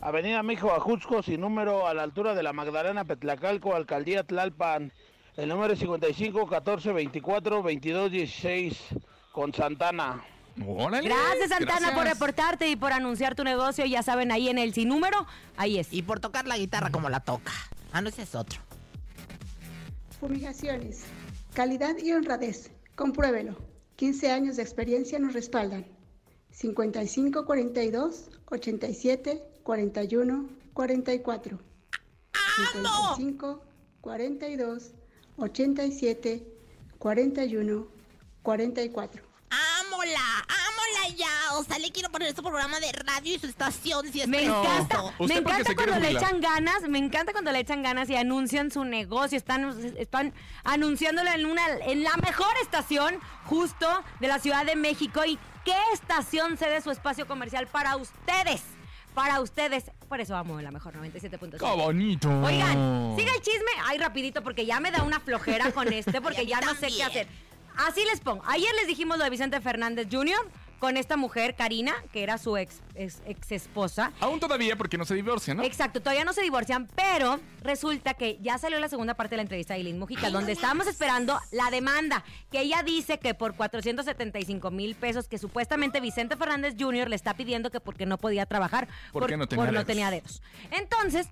[0.00, 4.92] Avenida Mijo Ajusco, sin número a la altura de la Magdalena Petlacalco, Alcaldía Tlalpan.
[5.36, 8.78] El número es 55 14 24 22 16
[9.32, 10.24] con Santana.
[10.66, 11.06] Órale.
[11.06, 12.14] Gracias, Santana, por Gracias.
[12.14, 13.84] reportarte y por anunciar tu negocio.
[13.84, 15.26] Ya saben, ahí en el sin número,
[15.58, 15.92] ahí es.
[15.92, 17.52] Y por tocar la guitarra como la toca.
[17.92, 18.60] Ah, no, ese es otro.
[20.18, 21.04] Fumigaciones.
[21.52, 22.70] Calidad y honradez.
[22.94, 23.58] Compruébelo.
[23.96, 25.84] 15 años de experiencia nos respaldan.
[26.50, 31.58] 55 42 87 41 44.
[32.72, 33.62] 55
[34.00, 34.95] 42
[35.38, 36.42] 87
[36.98, 37.86] 41
[38.42, 39.22] 44.
[39.50, 40.20] ¡Ámola!
[40.48, 41.54] ¡Ámola ya!
[41.54, 44.44] O sea, le quiero poner su programa de radio y su estación si es Me
[44.44, 46.22] encanta, Usted me porque encanta se quiere cuando le jubilar.
[46.22, 51.30] echan ganas, me encanta cuando le echan ganas y anuncian su negocio, están, están anunciándolo
[51.30, 53.86] en una, en la mejor estación justo
[54.20, 58.62] de la Ciudad de México y qué estación cede su espacio comercial para ustedes,
[59.16, 61.56] para ustedes, por eso amo la mejor 97.5.
[61.58, 62.28] ¡Qué bonito!
[62.42, 63.70] Oigan, siga el chisme.
[63.86, 67.02] Ay, rapidito, porque ya me da una flojera con este, porque ya no sé qué
[67.02, 67.26] hacer.
[67.78, 68.42] Así les pongo.
[68.46, 70.36] Ayer les dijimos lo de Vicente Fernández Jr.
[70.78, 74.12] con esta mujer, Karina, que era su ex, ex, ex esposa.
[74.20, 75.62] Aún todavía porque no se divorcia, ¿no?
[75.62, 79.42] Exacto, todavía no se divorcian, pero resulta que ya salió la segunda parte de la
[79.42, 84.70] entrevista de Eileen Mujica, donde estábamos esperando la demanda, que ella dice que por 475
[84.70, 87.08] mil pesos que supuestamente Vicente Fernández Jr.
[87.08, 90.42] le está pidiendo que porque no podía trabajar, Porque no tenía por no tenía dedos.
[90.70, 91.28] Entonces,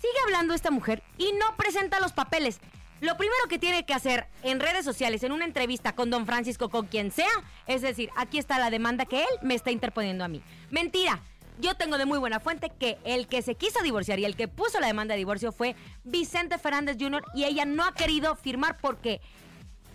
[0.00, 2.60] sigue hablando esta mujer y no presenta los papeles.
[3.00, 6.68] Lo primero que tiene que hacer en redes sociales, en una entrevista con don Francisco,
[6.68, 7.30] con quien sea,
[7.66, 10.42] es decir, aquí está la demanda que él me está interponiendo a mí.
[10.70, 11.20] Mentira.
[11.60, 14.46] Yo tengo de muy buena fuente que el que se quiso divorciar y el que
[14.46, 17.24] puso la demanda de divorcio fue Vicente Fernández Jr.
[17.34, 19.20] y ella no ha querido firmar porque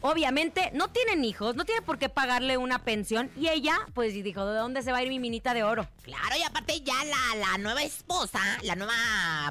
[0.03, 4.45] obviamente no tienen hijos, no tiene por qué pagarle una pensión y ella pues dijo,
[4.45, 5.87] ¿de dónde se va a ir mi minita de oro?
[6.03, 8.93] Claro, y aparte ya la, la nueva esposa, la nueva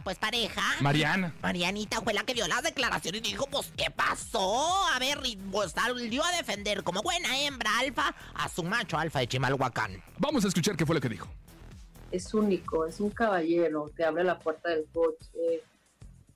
[0.05, 0.63] pues pareja.
[0.81, 1.35] Mariana.
[1.43, 4.87] Marianita fue la que vio las declaraciones y dijo, pues, ¿qué pasó?
[4.95, 9.21] A ver, y pues salió a defender como buena hembra alfa a su macho alfa
[9.21, 10.03] de Chimalhuacán.
[10.19, 11.29] Vamos a escuchar qué fue lo que dijo.
[12.11, 15.63] es único, es un caballero, te abre la puerta del coche.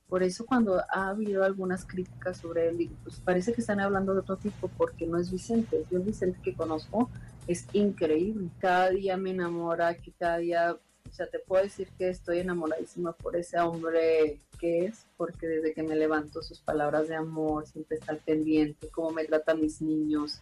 [0.09, 4.21] Por eso cuando ha habido algunas críticas sobre él, pues parece que están hablando de
[4.21, 5.85] otro tipo porque no es Vicente.
[5.91, 7.11] Yo el Vicente que conozco
[7.49, 8.49] es increíble.
[8.61, 10.77] Cada día me enamora, que cada día
[11.09, 15.73] O sea, te puedo decir que estoy enamoradísima por ese hombre que es, porque desde
[15.73, 19.81] que me levanto sus palabras de amor, siempre está al pendiente, cómo me trata mis
[19.81, 20.41] niños.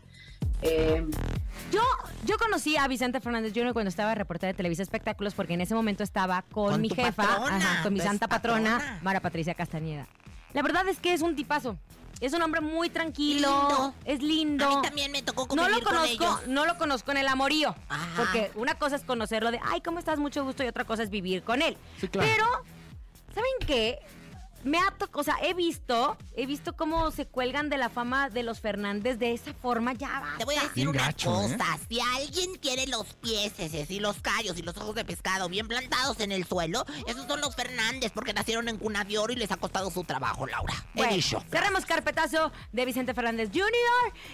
[0.62, 1.04] Eh,
[1.74, 1.82] Yo,
[2.24, 3.72] yo conocí a Vicente Fernández Jr.
[3.72, 7.12] cuando estaba reportera de Televisa Espectáculos porque en ese momento estaba con, Con mi jefa,
[7.26, 9.00] patrona, ajá, con mi pues, santa patrona, patrona.
[9.02, 10.06] Mara Patricia Castañeda.
[10.52, 11.76] La verdad es que es un tipazo.
[12.20, 13.94] Es un hombre muy tranquilo, Lindo.
[14.04, 14.64] es lindo.
[14.66, 16.46] A mí también me tocó no lo con conozco, ellos.
[16.46, 18.06] no lo conozco en el amorío, Ajá.
[18.16, 20.20] porque una cosa es conocerlo de, ay, ¿cómo estás?
[20.20, 21.76] Mucho gusto y otra cosa es vivir con él.
[22.00, 22.28] Sí, claro.
[22.32, 22.46] Pero,
[23.34, 23.98] ¿saben qué?
[24.64, 28.30] Me ha tocado, o sea, he visto, he visto cómo se cuelgan de la fama
[28.30, 30.34] de los Fernández de esa forma, ya va.
[30.38, 31.52] Te voy a decir Bien una gacho, ¿eh?
[31.56, 31.78] cosa.
[31.88, 33.52] Si alguien tiene los pies
[33.90, 37.40] y los callos y los ojos de pescado bien plantados en el suelo, esos son
[37.40, 40.74] los Fernández porque nacieron en cuna de oro y les ha costado su trabajo, Laura.
[40.94, 41.42] He Bueno, dicho.
[41.50, 43.68] cerremos carpetazo de Vicente Fernández Jr.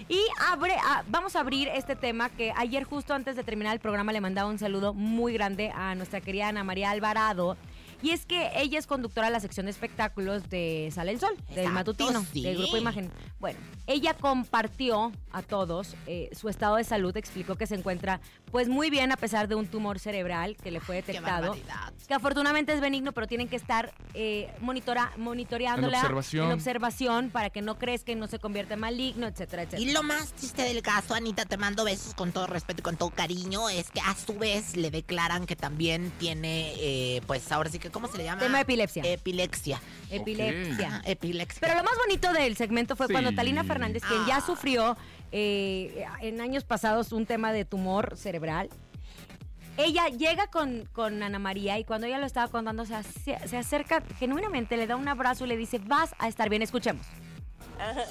[0.08, 3.80] y abre, ah, vamos a abrir este tema que ayer justo antes de terminar el
[3.80, 7.56] programa le mandaba un saludo muy grande a nuestra querida Ana María Alvarado.
[8.02, 11.36] Y es que ella es conductora de la sección de espectáculos de Sale el Sol,
[11.48, 12.42] del Exacto, matutino, sí.
[12.42, 13.10] del grupo Imagen.
[13.38, 18.68] Bueno, ella compartió a todos eh, su estado de salud, explicó que se encuentra pues
[18.68, 21.92] muy bien a pesar de un tumor cerebral que le fue Qué detectado barbaridad.
[22.08, 26.46] que afortunadamente es benigno, pero tienen que estar eh, monitora, monitoreándola En observación.
[26.46, 29.82] en observación para que no crezca y no se convierta en maligno, etcétera, etcétera.
[29.88, 32.96] Y lo más triste del caso, Anita, te mando besos con todo respeto y con
[32.96, 37.70] todo cariño, es que a su vez le declaran que también tiene, eh, pues ahora
[37.70, 38.40] sí que, ¿cómo se le llama?
[38.40, 39.02] Tema de epilepsia.
[39.04, 39.80] Epilepsia.
[40.10, 41.02] Epilepsia.
[41.04, 41.58] Epilepsia.
[41.60, 43.12] Pero lo más bonito del segmento fue Sí.
[43.12, 44.40] cuando Talina Fernández, quien ya Ah.
[44.44, 44.96] sufrió
[45.32, 48.68] eh, en años pasados un tema de tumor cerebral,
[49.76, 53.56] ella llega con, con Ana María y cuando ella lo estaba contando, se, ace- se
[53.56, 57.06] acerca genuinamente, le da un abrazo y le dice, vas a estar bien, escuchemos.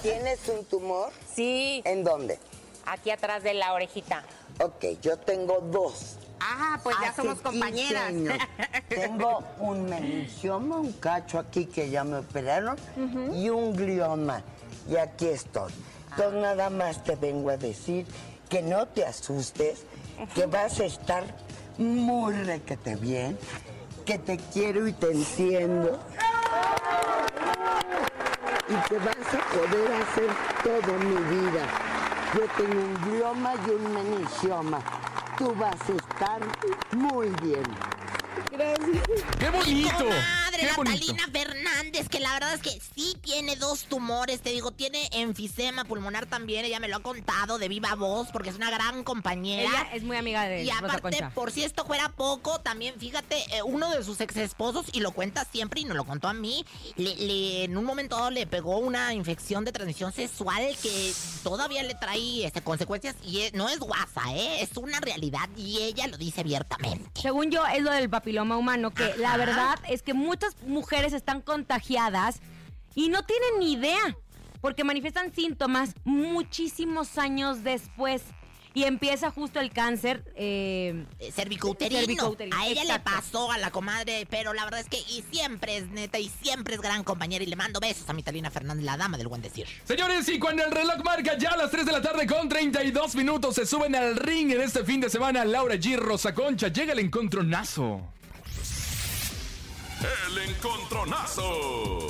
[0.02, 1.12] ¿Tienes un tumor?
[1.36, 2.40] Sí, ¿En dónde?
[2.86, 4.24] aquí atrás de la orejita.
[4.60, 6.18] Ok, yo tengo dos.
[6.42, 8.04] Ah, pues ya Hace somos 15 compañeras.
[8.04, 8.34] años.
[8.90, 12.78] Tengo un meningioma, un cacho aquí que ya me operaron
[13.34, 14.42] y un glioma.
[14.90, 15.72] Y aquí estoy.
[16.12, 18.06] Entonces nada más te vengo a decir
[18.50, 19.86] que no te asustes,
[20.34, 21.24] que vas a estar
[21.78, 23.38] muy requete bien,
[24.06, 26.00] que te quiero y te entiendo.
[28.68, 30.30] Y que vas a poder hacer
[30.64, 31.66] todo mi vida.
[32.34, 34.82] Yo tengo un glioma y un meningioma.
[35.40, 36.42] Tú vas a estar
[36.92, 37.64] muy bien.
[38.52, 39.24] Gracias.
[39.40, 40.06] ¡Qué bonito!
[40.62, 41.06] Madre, ¡Qué la bonito!
[41.06, 45.86] Talina Fernández, que la verdad es que sí tiene dos tumores, te digo, tiene enfisema
[45.86, 49.70] pulmonar también, ella me lo ha contado de viva voz, porque es una gran compañera.
[49.70, 53.64] Ella es muy amiga de Y aparte, por si esto fuera poco, también fíjate, eh,
[53.64, 56.66] uno de sus ex esposos, y lo cuenta siempre y nos lo contó a mí,
[56.96, 61.84] le, le- en un momento dado le pegó una infección de transmisión sexual que todavía
[61.84, 64.62] le trae este, consecuencias y es- no es guasa, ¿eh?
[64.62, 67.10] es una realidad y ella lo dice abiertamente.
[67.20, 71.42] Según yo, es lo del papiloma humano, que la verdad es que muchas mujeres están
[71.42, 72.40] contagiadas
[72.96, 74.18] y no tienen ni idea,
[74.62, 78.22] porque manifiestan síntomas muchísimos años después.
[78.72, 80.24] Y empieza justo el cáncer.
[80.36, 82.00] eh, Eh, cervicouterino.
[82.02, 83.10] cervicouterino, A ella exacto.
[83.12, 86.30] le pasó a la comadre, pero la verdad es que y siempre es neta y
[86.44, 89.28] siempre es gran compañera y le mando besos a mi Talina Fernández, la dama del
[89.28, 89.66] buen decir.
[89.86, 93.16] Señores, y cuando el reloj marca ya a las 3 de la tarde con 32
[93.16, 95.98] minutos, se suben al ring en este fin de semana Laura G.
[95.98, 96.68] Rosa Concha.
[96.68, 98.14] Llega el encontronazo.
[100.02, 102.08] El encontronazo.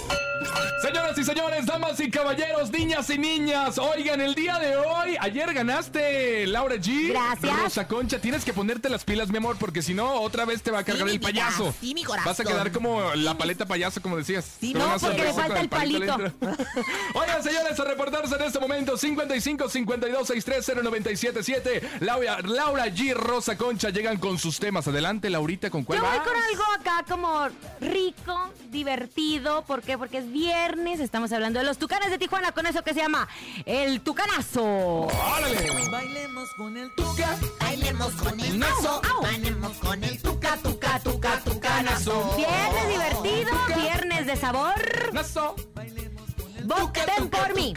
[0.81, 5.53] Señoras y señores, damas y caballeros, niñas y niñas, oigan, el día de hoy, ayer
[5.53, 7.09] ganaste, Laura G.
[7.09, 7.59] Gracias.
[7.61, 10.71] Rosa Concha, tienes que ponerte las pilas, mi amor, porque si no, otra vez te
[10.71, 11.73] va a cargar el vida, payaso.
[11.81, 12.31] sí, mi corazón.
[12.31, 14.45] Vas a quedar como la paleta payaso, como decías.
[14.61, 16.13] Sí, no, porque le falta con el palito.
[16.13, 16.33] adentro.
[17.15, 21.89] Oigan, señores, a reportarse en este momento, 55 52 63 0977.
[21.99, 23.13] Laura, Laura G.
[23.13, 24.87] Rosa Concha llegan con sus temas.
[24.87, 26.25] Adelante, Laurita, ¿con cuál Yo voy vas?
[26.27, 27.47] con algo acá como
[27.81, 29.63] rico, divertido.
[29.63, 29.97] ¿Por qué?
[29.97, 30.99] Porque es viernes.
[30.99, 33.27] Estamos hablando de los tucanes de Tijuana con eso que se llama
[33.65, 34.63] el tucanazo.
[34.63, 35.89] ¡Órale!
[35.91, 42.35] Bailemos con el tuca, bailemos con el nazo, bailemos con el tuca, tuca, tuca, tucanazo.
[42.35, 45.13] Viernes divertido, viernes de sabor.
[45.13, 45.55] ¡Nazo!
[46.69, 47.73] Voten por mí.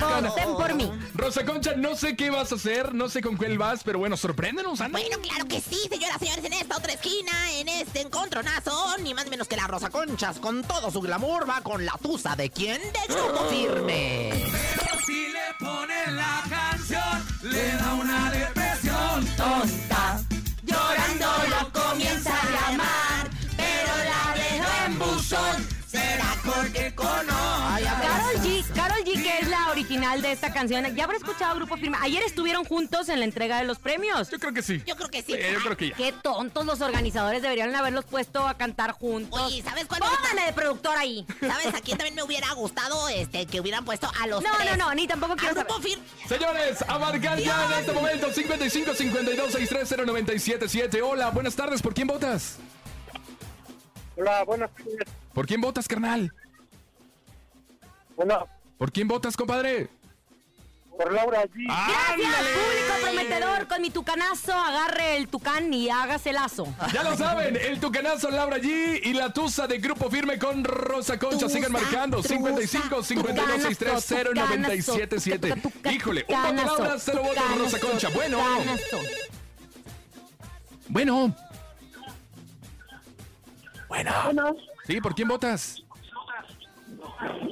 [0.00, 0.90] Voten por mí.
[1.14, 4.16] Rosa Concha, no sé qué vas a hacer, no sé con cuál vas, pero bueno,
[4.16, 4.98] sorpréndenos, anda.
[4.98, 9.14] Bueno, claro que sí, señoras y señores, en esta otra esquina, en este encontronazo, ni
[9.14, 12.34] más ni menos que la Rosa Conchas, con todo su glamour, va con la tusa
[12.34, 12.80] de quién?
[12.80, 14.30] De Grupo Firme.
[14.76, 18.30] Pero si le pone la canción, le da una
[29.96, 30.84] original de esta canción.
[30.94, 31.96] ¿Ya habrá escuchado Grupo Firme?
[32.02, 34.30] Ayer estuvieron juntos en la entrega de los premios.
[34.30, 34.82] Yo creo que sí.
[34.86, 35.32] Yo creo que sí.
[35.34, 35.96] Eh, yo creo que ya.
[35.96, 39.40] Qué tontos los organizadores, deberían haberlos puesto a cantar juntos.
[39.40, 40.00] Oye, ¿sabes cuál?
[40.00, 41.26] Póngame de productor ahí.
[41.40, 44.76] ¿Sabes a quién también me hubiera gustado este, que hubieran puesto a los No, tres?
[44.76, 45.80] no, no, ni tampoco quiero A Grupo.
[45.80, 46.04] Firme.
[46.28, 51.02] Señores, a marcar ya en este momento 55 52 630 977.
[51.02, 51.80] Hola, buenas tardes.
[51.80, 52.58] ¿Por quién votas?
[54.16, 55.08] Hola, buenas tardes.
[55.32, 56.32] ¿Por quién votas, carnal?
[58.16, 58.46] Bueno,
[58.78, 59.88] ¿Por quién votas, compadre?
[60.96, 61.64] por Laura G.
[61.66, 63.68] Gracias, público prometedor.
[63.68, 66.66] Con mi tucanazo, agarre el tucán y hágase lazo.
[66.92, 71.18] Ya lo saben, el tucanazo Laura G y la tusa de Grupo Firme con Rosa
[71.18, 71.48] Concha.
[71.48, 75.54] Sigan marcando 55 52 630 977.
[75.92, 78.08] Híjole, un voto Laura, cero votos Rosa tucanazo, Concha.
[78.10, 78.38] Bueno,
[80.88, 81.36] bueno.
[83.88, 85.82] Bueno, Sí, ¿por quién votas?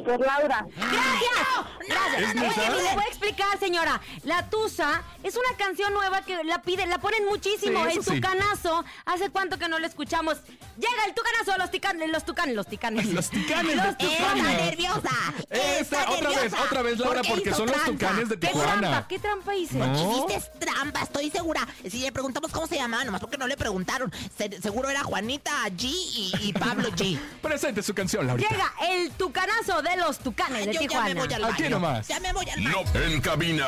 [0.05, 0.67] Por Laura.
[0.77, 1.65] Gracias.
[1.89, 2.23] Gracias.
[2.23, 2.73] ¿Es neta?
[2.73, 4.01] Oye, y le voy a explicar, señora.
[4.25, 7.81] La Tusa es una canción nueva que la piden, la ponen muchísimo.
[7.85, 8.21] Sí, el eso sí.
[8.21, 8.85] tucanazo.
[9.07, 10.39] ¿Hace cuánto que no lo escuchamos?
[10.77, 13.07] Llega el tucanazo de los ticanes, los tucanes, los ticanes.
[13.07, 14.43] Los ticanes Los de Está Tijuana.
[14.53, 15.11] nerviosa.
[15.51, 18.47] Esta, Está otra vez, otra vez, Laura, ¿Por qué porque son los tucanes de ¿Qué
[18.49, 18.79] Tijuana.
[18.81, 19.09] trampa?
[19.09, 19.79] ¿Qué trampa hice?
[19.79, 20.27] No.
[20.29, 21.67] Hiciste trampa, estoy segura.
[21.89, 24.13] Si le preguntamos cómo se llamaba, nomás porque no le preguntaron.
[24.37, 27.19] Se- seguro era Juanita G y, y Pablo G.
[27.43, 28.43] Presente su canción, Laura.
[28.49, 31.09] Llega el tucanazo de los tucanes de Yo ya Tijuana.
[31.15, 31.71] me voy al Aquí baño.
[31.77, 32.09] nomás.
[32.09, 32.71] Ya me voy al baño.
[32.85, 33.67] No, en cabina,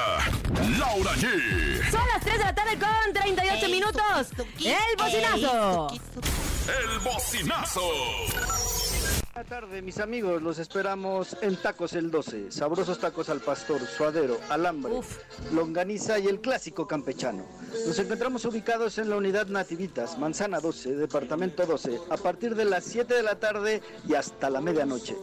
[0.78, 1.90] Laura G.
[1.90, 4.02] Son las 3 de la tarde con 38 Ey, minutos.
[4.36, 5.88] tuki, tuki, El bocinazo.
[5.92, 6.28] ey, tuki, tuki.
[6.92, 7.80] El bocinazo.
[9.36, 10.40] Buenas tardes, mis amigos.
[10.40, 12.50] Los esperamos en Tacos el 12.
[12.50, 15.18] Sabrosos tacos al pastor, suadero, alambre, Uf.
[15.52, 17.44] longaniza y el clásico campechano.
[17.86, 22.84] Nos encontramos ubicados en la unidad Nativitas, Manzana 12, Departamento 12, a partir de las
[22.84, 25.14] 7 de la tarde y hasta la medianoche.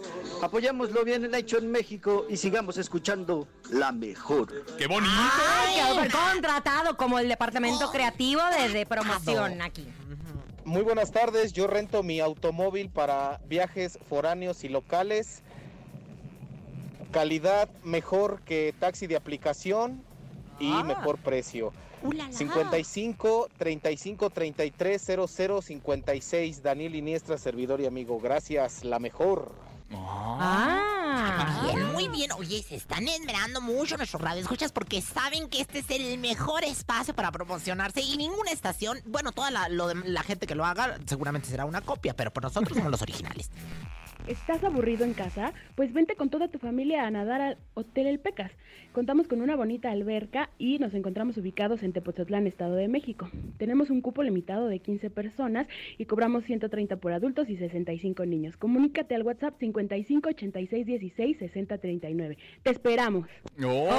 [0.43, 4.63] Apoyamos lo bien hecho en México y sigamos escuchando la mejor.
[4.77, 5.11] ¡Qué bonito!
[5.11, 9.87] Ay, contratado como el departamento creativo de, de promoción aquí.
[10.65, 15.43] Muy buenas tardes, yo rento mi automóvil para viajes foráneos y locales.
[17.11, 20.03] Calidad mejor que taxi de aplicación
[20.59, 20.83] y Ah.
[20.83, 21.73] mejor precio.
[22.01, 22.31] Ulala.
[22.31, 28.19] 55 35 33 00 56 Daniel Iniestra, servidor y amigo.
[28.19, 29.51] Gracias, la mejor.
[29.93, 30.72] Ah.
[31.63, 32.31] Bien, muy bien.
[32.33, 37.13] Oye, se están esmerando mucho nuestros radioescuchas porque saben que este es el mejor espacio
[37.15, 40.97] para promocionarse y ninguna estación, bueno, toda la, lo de- la gente que lo haga
[41.05, 43.49] seguramente será una copia, pero por nosotros somos los originales.
[44.27, 45.51] ¿Estás aburrido en casa?
[45.75, 48.51] Pues vente con toda tu familia a nadar al Hotel El Pecas.
[48.93, 53.29] Contamos con una bonita alberca y nos encontramos ubicados en Tepoztlán, Estado de México.
[53.57, 58.55] Tenemos un cupo limitado de 15 personas y cobramos 130 por adultos y 65 niños.
[58.55, 62.37] Comunícate al WhatsApp 55 86 16 60 39.
[62.61, 63.27] Te esperamos.
[63.57, 63.89] Oye,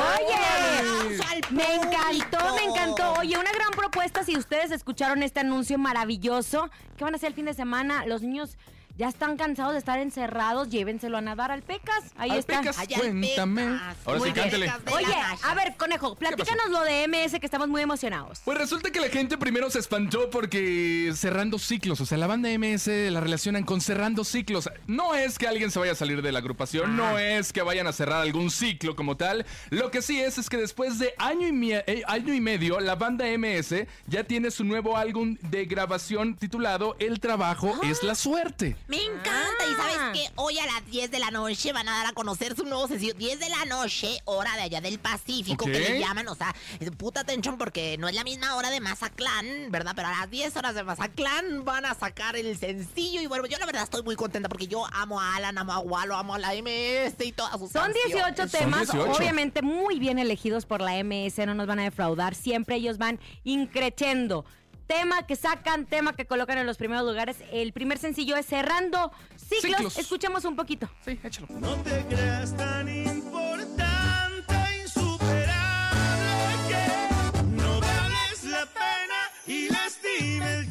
[1.51, 3.13] me encantó, me encantó.
[3.21, 6.71] Oye, una gran propuesta si ustedes escucharon este anuncio maravilloso.
[6.97, 8.07] ¿Qué van a hacer el fin de semana?
[8.07, 8.57] Los niños
[8.97, 12.13] ya están cansados de estar encerrados, llévenselo a nadar al Pecas.
[12.17, 12.61] Ahí Al está.
[12.61, 13.63] Pecas, cuéntame.
[14.05, 14.35] Ahora Muy sí, bien.
[14.35, 14.73] cántele.
[14.93, 18.41] Oye, a ver, conejo, platícanos lo de MS que estamos muy emocionados.
[18.45, 22.49] Pues resulta que la gente primero se espantó porque cerrando ciclos, o sea, la banda
[22.57, 24.71] MS la relacionan con cerrando ciclos.
[24.87, 27.87] No es que alguien se vaya a salir de la agrupación, no es que vayan
[27.87, 29.45] a cerrar algún ciclo como tal.
[29.71, 32.95] Lo que sí es es que después de año y, eh, año y medio, la
[32.95, 38.77] banda MS ya tiene su nuevo álbum de grabación titulado El trabajo es la suerte.
[38.87, 39.67] Me encanta.
[39.69, 39.77] Y Ah.
[39.77, 42.65] sabes que hoy a las 10 de la noche van a dar a conocer su
[42.65, 43.15] nuevo sencillo.
[43.15, 46.29] 10 de la noche, hora de allá del Pacífico, que le llaman.
[46.29, 49.93] O sea, es puta atención porque no es la misma hora de Mazatlán, ¿verdad?
[49.97, 53.21] Pero a las 10 horas de Mazatlán van a sacar el sencillo.
[53.23, 55.79] Y bueno, yo la verdad estoy muy contenta porque yo amo a Alan, amo a
[55.81, 58.51] Walo, amo a la MS y todas sus Son 18 canciones.
[58.53, 62.99] temas, obviamente muy bien elegidos por la MS, no nos van a defraudar, siempre ellos
[62.99, 64.45] van increchendo.
[64.87, 67.39] Tema que sacan, tema que colocan en los primeros lugares.
[67.51, 69.77] El primer sencillo es Cerrando Ciclos.
[69.77, 69.99] Ciclos.
[69.99, 70.89] Escuchemos un poquito.
[71.05, 71.47] Sí, échalo.
[71.51, 76.29] No te creas tan importante, insuperable
[76.69, 80.67] que no vales la pena y lastime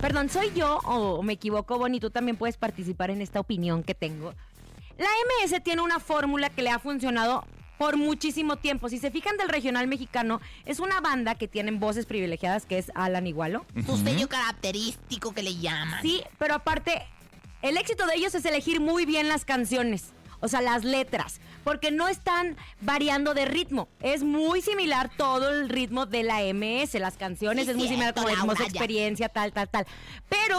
[0.00, 2.00] Perdón, ¿soy yo o me equivoco, Bonnie?
[2.00, 4.32] Tú también puedes participar en esta opinión que tengo.
[4.96, 7.44] La MS tiene una fórmula que le ha funcionado
[7.78, 8.88] por muchísimo tiempo.
[8.88, 12.92] Si se fijan del regional mexicano, es una banda que tienen voces privilegiadas, que es
[12.94, 13.64] Alan Igualo.
[13.86, 16.02] Su sello característico que le llaman.
[16.02, 17.06] Sí, pero aparte,
[17.62, 20.12] el éxito de ellos es elegir muy bien las canciones.
[20.40, 23.88] o sea, las letras, porque no están variando de ritmo.
[24.00, 28.14] Es muy similar todo el ritmo de la MS, las canciones, Sí, es muy similar
[28.14, 29.86] como hermosa experiencia, tal, tal, tal.
[30.30, 30.58] Pero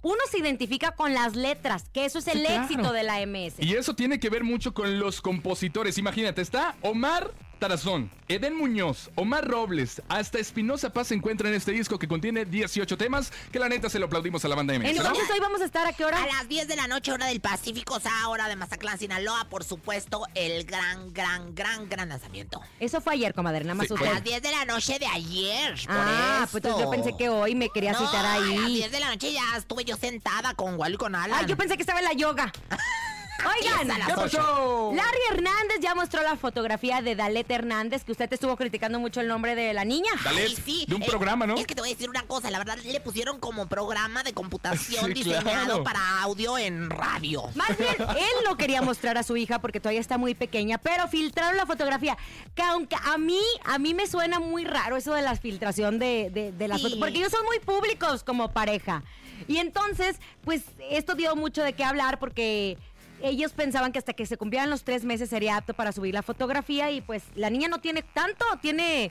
[0.00, 2.62] uno se identifica con las letras, que eso es el Sí, claro.
[2.62, 3.56] éxito de la MS.
[3.58, 5.98] Y eso tiene que ver mucho con los compositores.
[5.98, 11.72] Imagínate, está Omar Tarazón, Eden Muñoz, Omar Robles, hasta Espinosa Paz se encuentra en este
[11.72, 14.82] disco que contiene 18 temas, que la neta se lo aplaudimos a la banda MS.
[14.82, 14.88] ¿no?
[14.90, 16.22] Entonces hoy vamos a estar a qué hora?
[16.22, 19.46] A las 10 de la noche, hora del Pacífico, o sea, hora de Mazatlán, Sinaloa,
[19.48, 22.60] por supuesto, el gran, gran, gran, gran lanzamiento.
[22.78, 24.06] Eso fue ayer, comadre, nada más A usted.
[24.12, 27.54] las 10 de la noche de ayer, por Ah, pues entonces yo pensé que hoy
[27.54, 28.74] me quería No, citar A las ahí.
[28.76, 31.38] 10 de la noche ya estuve yo sentada con Wally con Alan.
[31.40, 32.52] Ay, yo pensé que estaba en la yoga.
[33.44, 34.92] Oigan, ¿Qué pasó?
[34.94, 39.28] Larry Hernández ya mostró la fotografía de Dalet Hernández, que usted estuvo criticando mucho el
[39.28, 40.10] nombre de la niña.
[40.24, 41.56] Dalet, Ay, sí, de un eh, programa, ¿no?
[41.56, 44.32] Es que te voy a decir una cosa, la verdad le pusieron como programa de
[44.32, 45.84] computación Sí, diseñado claro.
[45.84, 47.44] para audio en radio.
[47.54, 51.06] Más bien, él lo quería mostrar a su hija porque todavía está muy pequeña, pero
[51.08, 52.16] filtraron la fotografía.
[52.54, 56.30] Que aunque a mí, a mí me suena muy raro eso de la filtración de,
[56.32, 56.84] de, de las Sí.
[56.84, 59.02] fotos, porque ellos son muy públicos como pareja.
[59.48, 62.78] Y entonces, pues esto dio mucho de qué hablar porque
[63.22, 66.22] ellos pensaban que hasta que se cumplieran los tres meses sería apto para subir la
[66.22, 69.10] fotografía y pues la niña no tiene tanto, tiene...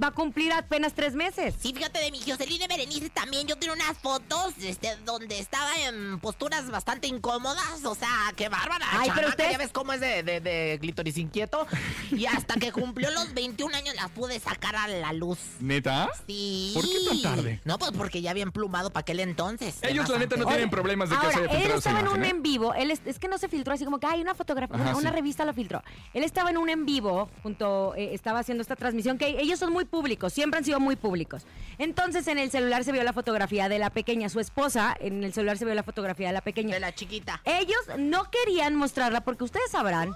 [0.00, 1.54] Va a cumplir apenas tres meses.
[1.60, 3.46] Sí, fíjate de mi Jocelyn Berenice también.
[3.46, 7.84] Yo tengo unas fotos este, donde estaba en posturas bastante incómodas.
[7.84, 8.86] O sea, qué bárbara.
[8.90, 11.66] Ay, pero usted- Ya ves cómo es de, de, de clítoris inquieto.
[12.10, 15.38] Y hasta que cumplió los 21 años las pude sacar a la luz.
[15.60, 16.08] ¿Neta?
[16.26, 16.72] Sí.
[16.74, 17.60] ¿Por qué tan tarde?
[17.64, 19.78] No, pues porque ya habían plumado para aquel entonces.
[19.82, 22.08] Ellos, la neta, no Oye, tienen problemas de que Ahora, se haya él estaba en
[22.08, 22.36] un imagen, ¿eh?
[22.36, 24.76] en vivo, él es, es que no se filtró así como que hay una fotografía,
[24.76, 25.82] Ajá, una, revista lo filtró.
[26.14, 29.72] Él estaba en un en vivo, junto, eh, estaba haciendo esta transmisión, que ellos son
[29.72, 31.44] muy públicos, siempre han sido muy públicos.
[31.78, 35.32] Entonces en el celular se vio la fotografía de la pequeña, su esposa, en el
[35.32, 36.74] celular se vio la fotografía de la pequeña.
[36.74, 37.40] De la chiquita.
[37.44, 40.12] Ellos no querían mostrarla porque ustedes sabrán,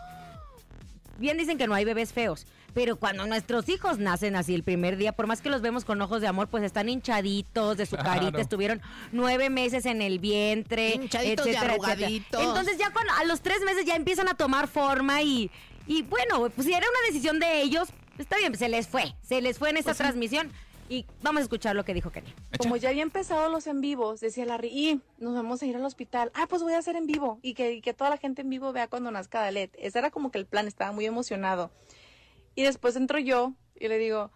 [1.19, 4.99] bien dicen que no hay bebés feos, pero cuando nuestros hijos nacen así el primer
[4.99, 7.97] día, por más que los vemos con ojos de amor, pues están hinchaditos de su
[7.97, 8.21] Claro.
[8.21, 12.09] carita, estuvieron nueve meses en el vientre, Hinchaditos y etcétera, etcétera.
[12.43, 15.51] Entonces ya cuando, a los tres meses ya empiezan a tomar forma y,
[15.87, 17.89] y bueno, pues si era una decisión de ellos,
[18.19, 20.53] está bien, se les fue, se les fue en esta transmisión
[20.89, 22.33] y vamos a escuchar lo que dijo Kenny.
[22.59, 25.85] Como ya había empezado los en vivos, decía Larry, y nos vamos a ir al
[25.85, 26.31] hospital.
[26.35, 28.51] Ah, pues voy a hacer en vivo y que, y que toda la gente en
[28.51, 29.75] vivo vea cuando nazca Dalet.
[29.79, 31.71] Ese era como que el plan, estaba muy emocionado.
[32.55, 34.31] Y después entro yo y le digo,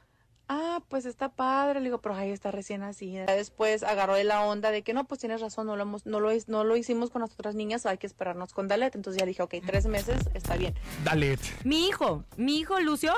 [0.48, 1.80] ah, pues está padre.
[1.80, 3.14] Le digo, pero ahí está recién así.
[3.14, 6.20] Después agarró de la onda de que no, pues tienes razón, no lo, hemos, no
[6.20, 8.94] lo, no lo hicimos con las otras niñas, hay que esperarnos con Dalet.
[8.96, 10.74] Entonces ya dije, ok, tres meses está bien.
[11.04, 11.40] Dalet.
[11.64, 13.14] Mi hijo, mi hijo Lucio,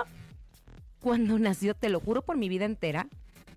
[1.02, 3.08] cuando nació, te lo juro por mi vida entera,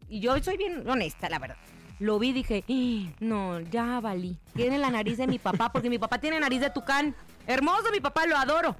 [0.10, 1.58] y yo soy bien honesta, la verdad.
[2.00, 4.38] Lo vi y dije, "Ih, no, ya valí.
[4.54, 7.16] Tiene la nariz de mi papá, porque mi papá tiene nariz de tucán.
[7.48, 8.76] Hermoso, mi papá, lo adoro.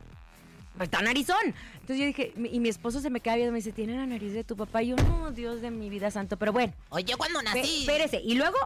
[0.82, 1.38] Está narizón.
[1.76, 4.34] Entonces yo dije, y mi esposo se me queda viendo me dice, ¿tiene la nariz
[4.34, 4.84] de tu papá?
[4.84, 6.36] Y yo, no, Dios de mi vida santo.
[6.36, 6.74] Pero bueno.
[6.89, 7.80] Oye, cuando nací.
[7.82, 8.20] Espérese.
[8.22, 8.57] Y luego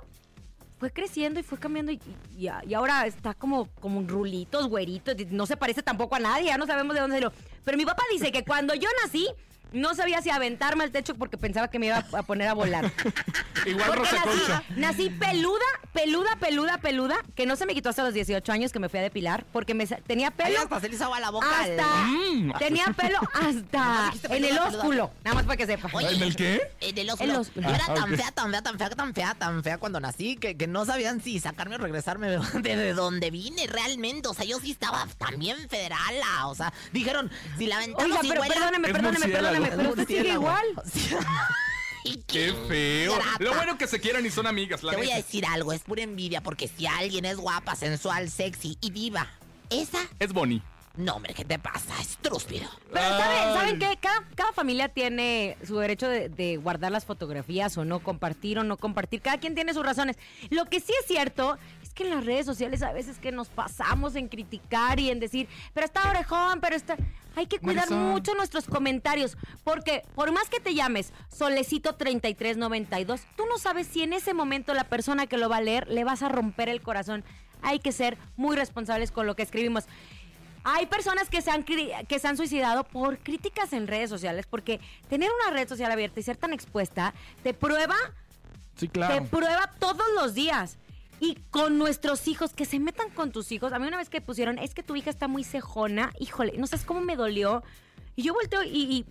[0.80, 2.00] fue creciendo y fue cambiando y,
[2.36, 5.14] y- y ahora está como, como rulitos, güeritos.
[5.20, 7.32] y No se parece tampoco a nadie, ya no sabemos de dónde salió.
[7.64, 9.28] Pero mi papá dice que cuando yo nací,
[9.72, 12.92] no sabía si aventarme al techo porque pensaba que me iba a poner a volar.
[13.66, 18.04] Igual Porque Rosa nací, nací peluda, peluda, peluda, peluda, que no se me quitó hasta
[18.04, 20.90] los 18 años que me fui a depilar, porque me tenía Ay, pelo hasta se
[20.90, 21.48] le hizo agua a la boca.
[21.60, 22.54] hasta Mm.
[22.58, 25.90] tenía pelo hasta en el ósculo, nada más para que sepa.
[25.94, 26.62] Oye, ¿En el qué?
[26.82, 27.44] En el ósculo.
[27.56, 30.38] Yo era Ah, tan fea, tan fea, tan fea, tan fea, tan fea cuando nací
[30.38, 34.28] que, que no sabían si sacarme o regresarme de, de, de donde vine realmente.
[34.30, 36.48] O sea, yo sí estaba también federala.
[36.48, 39.26] O sea, dijeron, si la aventamos Oiga, pero perdóneme, Es perdóneme,
[39.62, 40.66] pero usted sigue igual.
[42.28, 43.16] Qué feo.
[43.16, 43.38] Grata.
[43.40, 45.82] Lo bueno que se quieran y son amigas, la Te voy a decir algo, es
[45.82, 49.28] pura envidia porque si alguien es guapa, sensual, sexy y diva,
[49.70, 50.62] esa, Es Bonnie.
[50.96, 51.94] no hombre, ¿qué te pasa?
[52.02, 52.68] Estúpido.
[52.92, 53.54] Pero ¿saben.
[53.54, 53.98] ¿saben qué?
[54.02, 58.64] Cada, cada familia tiene su derecho de, de guardar las fotografías o no compartir o
[58.64, 59.22] no compartir.
[59.22, 60.18] Cada quien tiene sus razones.
[60.50, 63.50] Lo que sí es cierto es que en las redes sociales a veces que nos
[63.50, 66.96] pasamos en criticar y en decir, pero está orejón, pero está...
[67.36, 68.12] Hay que cuidar Marisol.
[68.12, 74.02] mucho nuestros comentarios, porque por más que te llames Solecito 3392, tú no sabes si
[74.02, 76.82] en ese momento la persona que lo va a leer le vas a romper el
[76.82, 77.26] corazón.
[77.62, 79.84] Hay que ser muy responsables con lo que escribimos.
[80.64, 84.80] Hay personas que se, han, que se han suicidado por críticas en redes sociales, porque
[85.10, 87.96] tener una red social abierta y ser tan expuesta te prueba,
[88.76, 90.78] Sí, te prueba todos los días.
[91.20, 93.74] Y con nuestros hijos, que se metan con tus hijos.
[93.74, 96.68] A mí una vez que pusieron, es que tu hija está muy cejona, híjole, no
[96.68, 97.64] sabes cómo me dolió.
[98.16, 99.06] Y yo volteo y,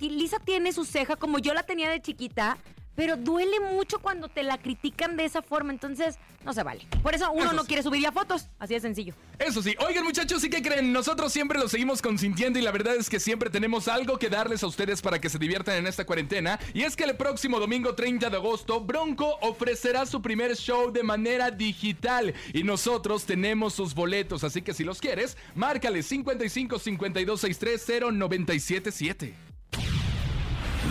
[0.00, 2.56] Lisa tiene su ceja como yo la tenía de chiquita,
[3.00, 6.86] pero duele mucho cuando te la critican de esa forma, entonces no se vale.
[7.02, 7.68] Por eso uno Eso no sí.
[7.68, 9.14] quiere subir ya fotos, así de sencillo.
[9.38, 10.92] Eso sí, oigan muchachos, ¿sí que creen?
[10.92, 14.62] Nosotros siempre los seguimos consintiendo y la verdad es que siempre tenemos algo que darles
[14.62, 16.60] a ustedes para que se diviertan en esta cuarentena.
[16.74, 21.02] Y es que el próximo domingo 30 de agosto, Bronco ofrecerá su primer show de
[21.02, 27.40] manera digital y nosotros tenemos sus boletos, así que si los quieres, márcale 55 52
[27.40, 29.49] 63 0977.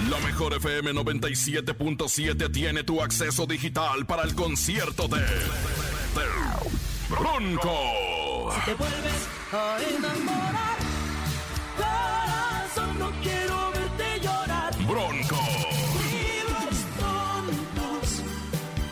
[0.10, 6.26] La mejor FM 97.7 tiene tu acceso digital para el concierto de, de
[7.10, 8.52] Bronco.
[8.54, 10.78] Si te vuelves a enamorar,
[11.76, 14.74] corazón, no quiero verte llorar.
[14.86, 15.40] Bronco.
[16.06, 18.22] Y los tontos,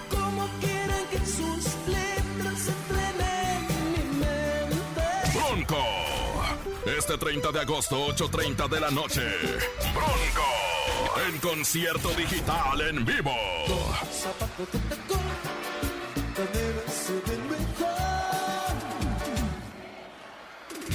[0.09, 5.05] como quieren que sus letras entren en mi mente.
[5.37, 5.83] Bronco.
[6.97, 9.21] Este 30 de agosto, 8.30 de la noche.
[9.93, 10.76] Bronco.
[11.25, 13.31] En concierto digital en vivo.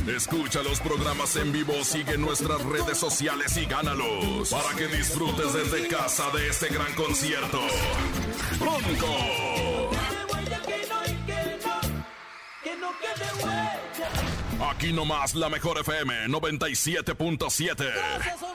[0.06, 5.86] Escucha los programas en vivo, sigue nuestras redes sociales y gánalos para que disfrutes desde
[5.88, 7.60] casa de este gran concierto.
[8.60, 10.12] Huella.
[14.70, 18.51] Aquí nomás la mejor FM 97.7.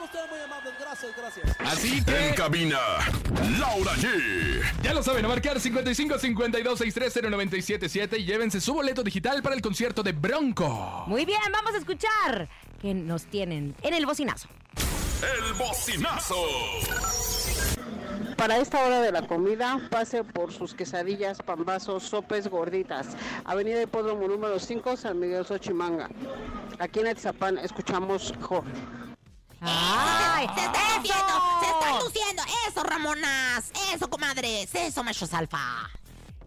[1.28, 1.56] Gracias.
[1.60, 2.28] Así que...
[2.28, 2.78] En cabina,
[3.58, 4.62] Laura G.
[4.82, 9.54] Ya lo saben, a marcar 55 52 63 0977 y llévense su boleto digital para
[9.54, 11.04] el concierto de Bronco.
[11.06, 12.48] Muy bien, vamos a escuchar
[12.80, 14.48] que nos tienen en el bocinazo.
[15.20, 16.36] El bocinazo.
[18.36, 23.08] Para esta hora de la comida, pase por sus quesadillas, pambazos, sopes, gorditas.
[23.44, 26.08] Avenida Hipódromo número 5, San Miguel Xochimanga.
[26.78, 28.64] Aquí en Atzapán escuchamos mejor.
[29.60, 30.46] ¡Ay!
[30.54, 32.42] Se está luciendo, se está luciendo.
[32.68, 33.72] Eso, Ramonas.
[33.94, 34.74] Eso, comadres.
[34.74, 35.90] Eso, machos alfa.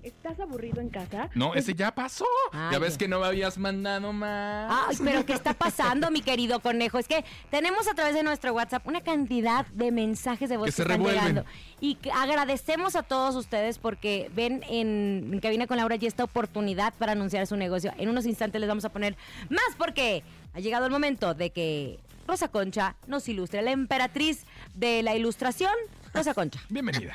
[0.03, 1.29] ¿Estás aburrido en casa?
[1.35, 2.25] No, ese ya pasó.
[2.51, 4.87] Ay, ya ves que no me habías mandado más.
[4.89, 6.97] Ay, pero ¿qué está pasando, mi querido conejo?
[6.97, 10.71] Es que tenemos a través de nuestro WhatsApp una cantidad de mensajes de voz Que
[10.71, 11.21] que, se están revuelven.
[11.21, 11.45] llegando.
[11.81, 16.95] Y agradecemos a todos ustedes porque ven en, en Cabina con Laura ya esta oportunidad
[16.95, 17.93] para anunciar su negocio.
[17.99, 19.15] En unos instantes les vamos a poner
[19.51, 20.23] más porque
[20.55, 23.61] ha llegado el momento de que Rosa Concha nos ilustre.
[23.61, 25.73] La emperatriz de la ilustración,
[26.13, 26.59] Rosa Concha.
[26.69, 27.13] Bienvenida.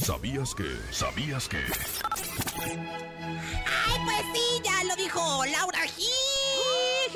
[0.00, 0.76] ¿Sabías que?
[0.90, 1.58] ¿Sabías que?
[2.58, 2.76] Ay,
[4.04, 6.02] pues sí, ya lo dijo Laura G.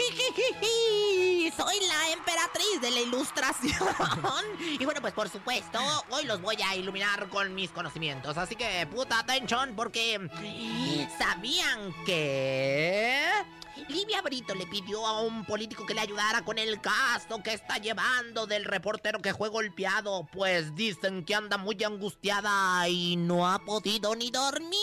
[1.56, 3.88] Soy la emperatriz de la ilustración.
[4.78, 5.78] Y bueno, pues por supuesto,
[6.10, 8.38] hoy los voy a iluminar con mis conocimientos.
[8.38, 10.18] Así que, puta atención, porque
[11.18, 13.26] ¿sabían que?
[13.88, 17.78] Livia Brito le pidió a un político que le ayudara con el gasto que está
[17.78, 20.26] llevando del reportero que fue golpeado.
[20.32, 24.78] Pues dicen que anda muy angustiada y no ha podido ni dormir.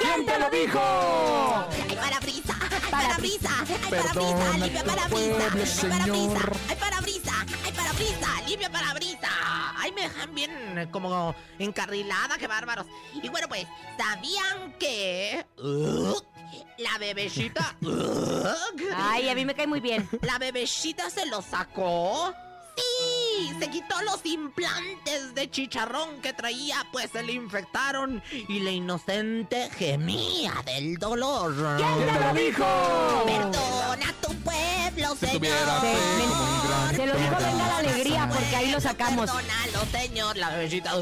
[0.00, 0.80] ¿Quién te lo dijo?
[0.80, 1.86] ¡Ay!
[1.90, 2.56] ¡Ay, parabrisa!
[2.60, 3.50] ¡Ay, parabrisa!
[3.64, 5.08] ¡Limpia tu parabrisa!
[5.10, 5.94] pueblo, ¡Limpia señor.
[5.94, 5.94] parabrisa!
[5.94, 6.58] ¡Ay, parabrisa!
[6.68, 7.13] ¡Ay, parabrisa!
[8.54, 9.28] ¡Limpia parabrisa!
[9.76, 12.38] ¡Ay, me dejan bien eh, como encarrilada!
[12.38, 12.86] ¡Qué bárbaros!
[13.20, 13.66] Y bueno, pues,
[13.98, 15.44] ¿sabían que...
[15.58, 16.14] uh,
[16.78, 17.76] la bebecita...
[17.82, 18.46] uh,
[18.94, 20.08] Ay, a mí me cae muy bien.
[20.22, 22.32] ¿La bebecita se lo sacó?
[22.76, 22.82] Sí,
[23.58, 29.68] se quitó los implantes de chicharrón que traía, pues se le infectaron y la inocente
[29.70, 31.54] gemía del dolor.
[31.76, 32.64] ¿Quién te lo dijo?
[33.26, 35.56] Perdona a tu pueblo, señor.
[36.94, 39.30] Se lo dijo Venga la Alegría porque ahí lo sacamos.
[39.30, 40.92] Perdónalo, señor, la bebecita.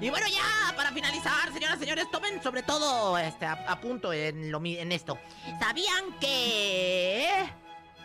[0.00, 4.12] Y bueno, ya, para finalizar, señoras y señores, tomen sobre todo este, a, a punto
[4.12, 5.18] en, lo, mi- en esto.
[5.60, 7.50] ¿Sabían que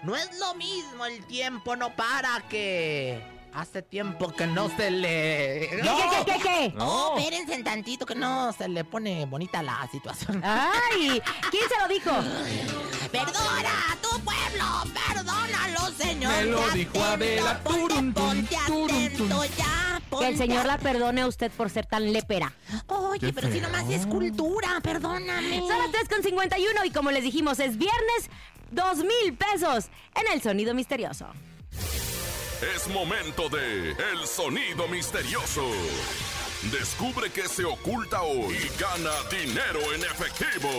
[0.05, 3.33] no es lo mismo el tiempo no para que...
[3.55, 5.69] Hace tiempo que no se le...
[5.69, 6.73] ¿Qué, qué, qué, qué, qué?
[6.75, 10.41] No, espérense tantito que no se le pone bonita la situación.
[10.43, 12.11] Ay, ¿quién se lo dijo?
[13.13, 14.65] Perdona a tu pueblo,
[15.07, 16.33] perdónalo, señor.
[16.33, 17.63] Me lo dijo Adela.
[17.63, 22.51] ponte, ponte atento ya, Que el Señor la perdone a usted por ser tan lépera.
[22.87, 25.59] Oye, pero si nomás es cultura, perdóname.
[25.59, 28.29] Son las 3 con 51 y como les dijimos, es viernes,
[28.71, 29.85] dos mil pesos
[30.15, 31.27] en el sonido misterioso.
[32.75, 35.69] Es momento de El Sonido Misterioso.
[36.71, 40.69] Descubre qué se oculta hoy y gana dinero en efectivo.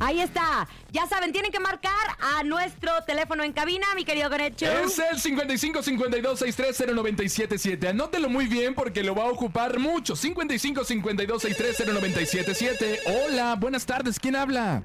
[0.00, 0.66] Ahí está.
[0.90, 4.66] Ya saben, tienen que marcar a nuestro teléfono en cabina, mi querido Gonecho.
[4.66, 7.88] Es el 55 52 63 0977.
[7.88, 10.16] Anótelo muy bien porque lo va a ocupar mucho.
[10.16, 13.00] 55 52 63 0977.
[13.26, 14.18] Hola, buenas tardes.
[14.18, 14.82] ¿Quién habla?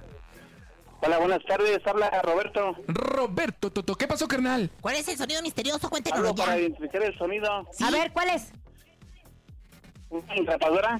[1.01, 1.79] Hola, buenas tardes.
[1.85, 2.75] Habla Roberto.
[2.87, 4.69] Roberto Toto, ¿qué pasó, carnal?
[4.81, 5.89] ¿Cuál es el sonido misterioso?
[5.89, 6.45] Cuéntenos Algo ya.
[6.45, 7.49] para identificar el sonido.
[7.81, 8.51] A ver, ¿cuál es?
[10.09, 10.99] Una engrapadora.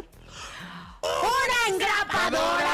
[1.01, 2.70] ¡Una engrapadora!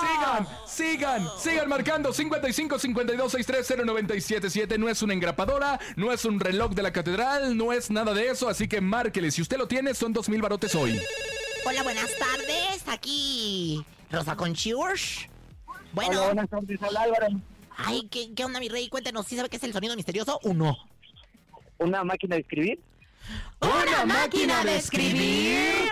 [0.00, 4.78] Sigan, sigan, sigan marcando 55 52 63 0977.
[4.78, 8.28] No es una engrapadora, no es un reloj de la catedral, no es nada de
[8.28, 9.30] eso, así que márquele.
[9.30, 11.00] Si usted lo tiene, son dos mil barotes hoy.
[11.66, 12.84] Hola, buenas tardes.
[12.86, 15.28] Aquí Rosa Conchiurs.
[15.92, 16.12] Bueno.
[16.12, 16.80] Hola, buenas tardes.
[16.82, 17.26] Hola, Álvaro.
[17.76, 18.88] Ay, ¿qué, ¿qué onda, mi rey?
[18.88, 20.76] Cuéntenos, ¿sí sabe qué es el sonido misterioso o no?
[21.78, 22.80] ¿Una máquina de escribir?
[23.60, 25.90] ¿Una máquina de escribir?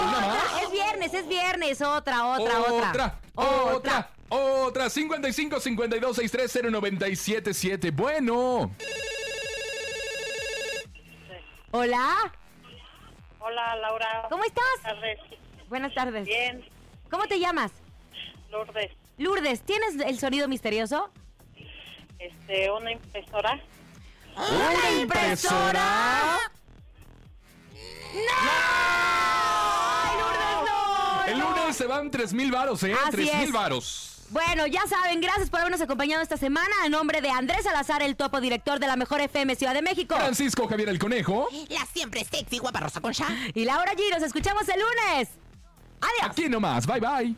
[0.00, 1.82] Otra, Es viernes, es viernes.
[1.82, 3.20] Otra, otra, otra.
[3.34, 4.90] Otra, otra, otra.
[4.90, 7.90] 55 52 63 0977.
[7.90, 8.70] Bueno.
[11.70, 12.32] Hola.
[13.40, 14.26] Hola, Laura.
[14.30, 14.64] ¿Cómo estás?
[14.82, 15.18] Buenas tardes.
[15.68, 16.24] Buenas tardes.
[16.26, 16.64] Bien,
[17.10, 17.72] ¿Cómo te llamas?
[18.50, 18.90] Lourdes.
[19.18, 21.10] Lourdes, ¿tienes el sonido misterioso?
[22.18, 23.60] Este, una impresora.
[24.36, 26.38] ¿Una impresora?
[31.26, 32.94] El lunes se van 3 mil varos, ¿eh?
[32.94, 34.14] Así 3 mil varos.
[34.30, 36.74] Bueno, ya saben, gracias por habernos acompañado esta semana.
[36.84, 40.16] A nombre de Andrés Salazar, el topo director de la Mejor FM Ciudad de México.
[40.16, 41.48] Francisco Javier el Conejo.
[41.70, 43.26] La siempre sexy, guapa Rosa Concha.
[43.54, 45.28] Y Laura G, nos escuchamos el lunes.
[46.00, 46.30] Adiós.
[46.30, 47.34] Aquí nomás, bye bye.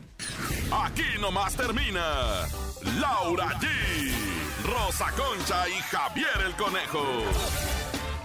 [0.72, 2.46] Aquí nomás termina
[2.98, 3.68] Laura G,
[4.64, 7.04] Rosa Concha y Javier el Conejo.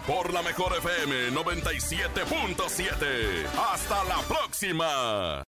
[0.07, 3.47] Por la mejor FM 97.7.
[3.73, 5.43] Hasta la próxima.